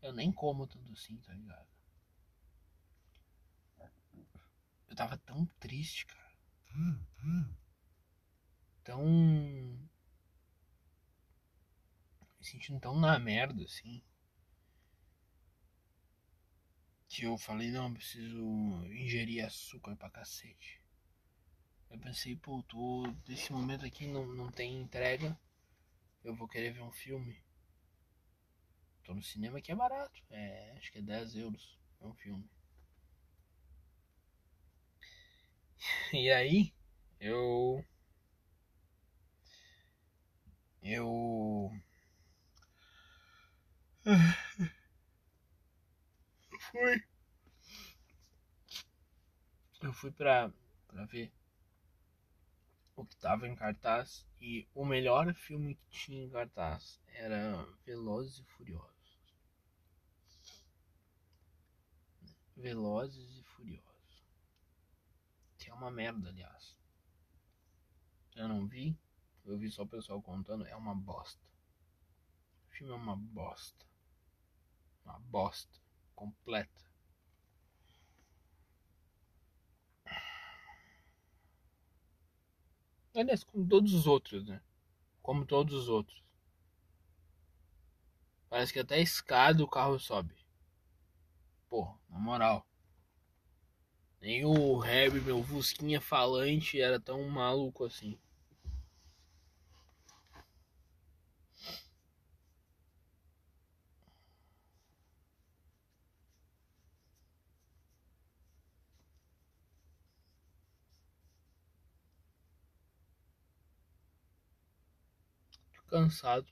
Eu 0.00 0.12
nem 0.12 0.30
como 0.30 0.68
tudo 0.68 0.92
assim, 0.92 1.16
tá 1.16 1.34
ligado? 1.34 1.66
Eu 4.88 4.94
tava 4.94 5.18
tão 5.18 5.44
triste, 5.58 6.06
cara. 6.06 6.38
Tão 8.84 9.90
sentindo 12.46 12.80
tão 12.80 12.98
na 12.98 13.18
merda 13.18 13.64
assim. 13.64 14.02
Que 17.08 17.24
eu 17.24 17.38
falei, 17.38 17.70
não, 17.70 17.92
preciso 17.92 18.38
ingerir 18.86 19.44
açúcar 19.44 19.96
pra 19.96 20.10
cacete. 20.10 20.80
Eu 21.90 21.98
pensei, 21.98 22.36
pô, 22.36 22.62
tô, 22.64 23.06
desse 23.24 23.52
momento 23.52 23.84
aqui 23.84 24.06
não, 24.06 24.26
não 24.26 24.50
tem 24.50 24.80
entrega. 24.80 25.38
Eu 26.22 26.34
vou 26.34 26.48
querer 26.48 26.72
ver 26.72 26.82
um 26.82 26.92
filme. 26.92 27.40
Tô 29.04 29.14
no 29.14 29.22
cinema 29.22 29.60
que 29.60 29.70
é 29.70 29.74
barato. 29.74 30.22
É, 30.30 30.74
acho 30.76 30.90
que 30.92 30.98
é 30.98 31.02
10 31.02 31.36
euros. 31.36 31.78
É 32.00 32.06
um 32.06 32.14
filme. 32.14 32.48
E 36.12 36.30
aí, 36.30 36.72
eu. 37.20 37.84
Eu 40.82 41.72
eu 46.52 46.60
fui. 46.60 47.04
Eu 49.82 49.92
fui 49.92 50.12
pra, 50.12 50.52
pra 50.86 51.04
ver 51.06 51.32
o 52.94 53.04
que 53.04 53.16
tava 53.16 53.48
em 53.48 53.56
cartaz 53.56 54.24
e 54.40 54.68
o 54.74 54.84
melhor 54.84 55.34
filme 55.34 55.74
que 55.74 55.90
tinha 55.90 56.24
em 56.24 56.30
cartaz 56.30 57.00
era 57.08 57.66
Velozes 57.84 58.38
e 58.38 58.44
Furiosos. 58.44 58.94
Velozes 62.56 63.38
e 63.38 63.42
Furiosos. 63.42 64.24
Que 65.58 65.68
é 65.68 65.74
uma 65.74 65.90
merda, 65.90 66.28
aliás. 66.28 66.76
Eu 68.36 68.46
não 68.46 68.68
vi, 68.68 68.96
eu 69.44 69.58
vi 69.58 69.68
só 69.68 69.82
o 69.82 69.88
pessoal 69.88 70.22
contando, 70.22 70.64
é 70.64 70.76
uma 70.76 70.94
bosta. 70.94 71.44
O 72.68 72.70
filme 72.70 72.92
é 72.92 72.96
uma 72.96 73.16
bosta. 73.16 73.84
Uma 75.06 75.20
bosta 75.20 75.80
completa. 76.16 76.84
Aliás, 83.14 83.44
como 83.44 83.66
todos 83.66 83.94
os 83.94 84.06
outros, 84.06 84.44
né? 84.44 84.60
Como 85.22 85.46
todos 85.46 85.72
os 85.74 85.88
outros. 85.88 86.22
Parece 88.50 88.72
que 88.72 88.80
até 88.80 88.96
a 88.96 89.00
escada 89.00 89.62
o 89.62 89.68
carro 89.68 89.98
sobe. 89.98 90.34
Pô, 91.68 91.96
na 92.10 92.18
moral. 92.18 92.66
Nem 94.20 94.44
o 94.44 94.78
Harry, 94.78 95.20
meu 95.20 95.42
Fusquinha 95.42 96.00
falante, 96.00 96.80
era 96.80 96.98
tão 96.98 97.28
maluco 97.28 97.84
assim. 97.84 98.18
Cansado. 115.86 116.46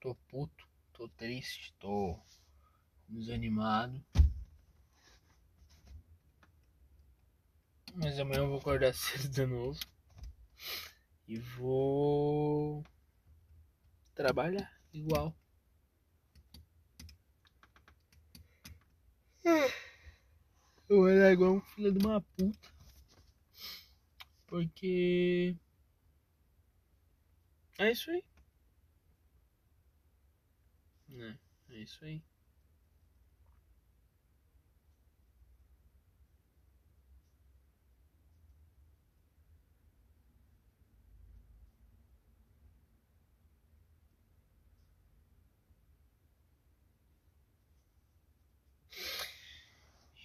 Tô 0.00 0.14
puto, 0.28 0.68
tô 0.92 1.08
triste, 1.08 1.74
tô 1.78 2.18
desanimado. 3.08 4.04
Mas 7.94 8.18
amanhã 8.18 8.40
eu 8.40 8.48
vou 8.48 8.58
acordar 8.58 8.92
cedo 8.94 9.28
de 9.28 9.46
novo. 9.46 9.78
E 11.26 11.38
vou 11.38 12.84
trabalhar 14.14 14.72
igual. 14.92 15.34
Eu 20.88 21.08
era 21.08 21.32
igual 21.32 21.54
um 21.54 21.60
filho 21.60 21.92
de 21.92 21.98
uma 22.04 22.20
puta. 22.20 22.68
Porque. 24.46 25.56
É 27.78 27.90
isso 27.90 28.10
aí. 28.10 28.22
É, 31.10 31.34
é 31.70 31.78
isso 31.78 32.04
aí. 32.04 32.22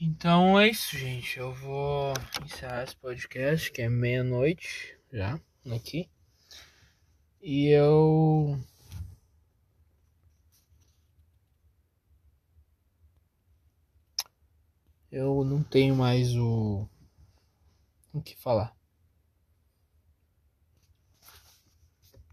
Então 0.01 0.59
é 0.59 0.67
isso, 0.69 0.97
gente. 0.97 1.37
Eu 1.37 1.53
vou 1.53 2.13
encerrar 2.43 2.83
esse 2.83 2.95
podcast, 2.95 3.71
que 3.71 3.81
é 3.81 3.89
meia-noite 3.89 4.97
já 5.13 5.39
aqui. 5.71 6.09
E 7.41 7.67
eu. 7.69 8.59
Eu 15.11 15.43
não 15.43 15.63
tenho 15.63 15.95
mais 15.95 16.35
o. 16.35 16.87
O 18.13 18.21
que 18.21 18.35
falar. 18.35 18.75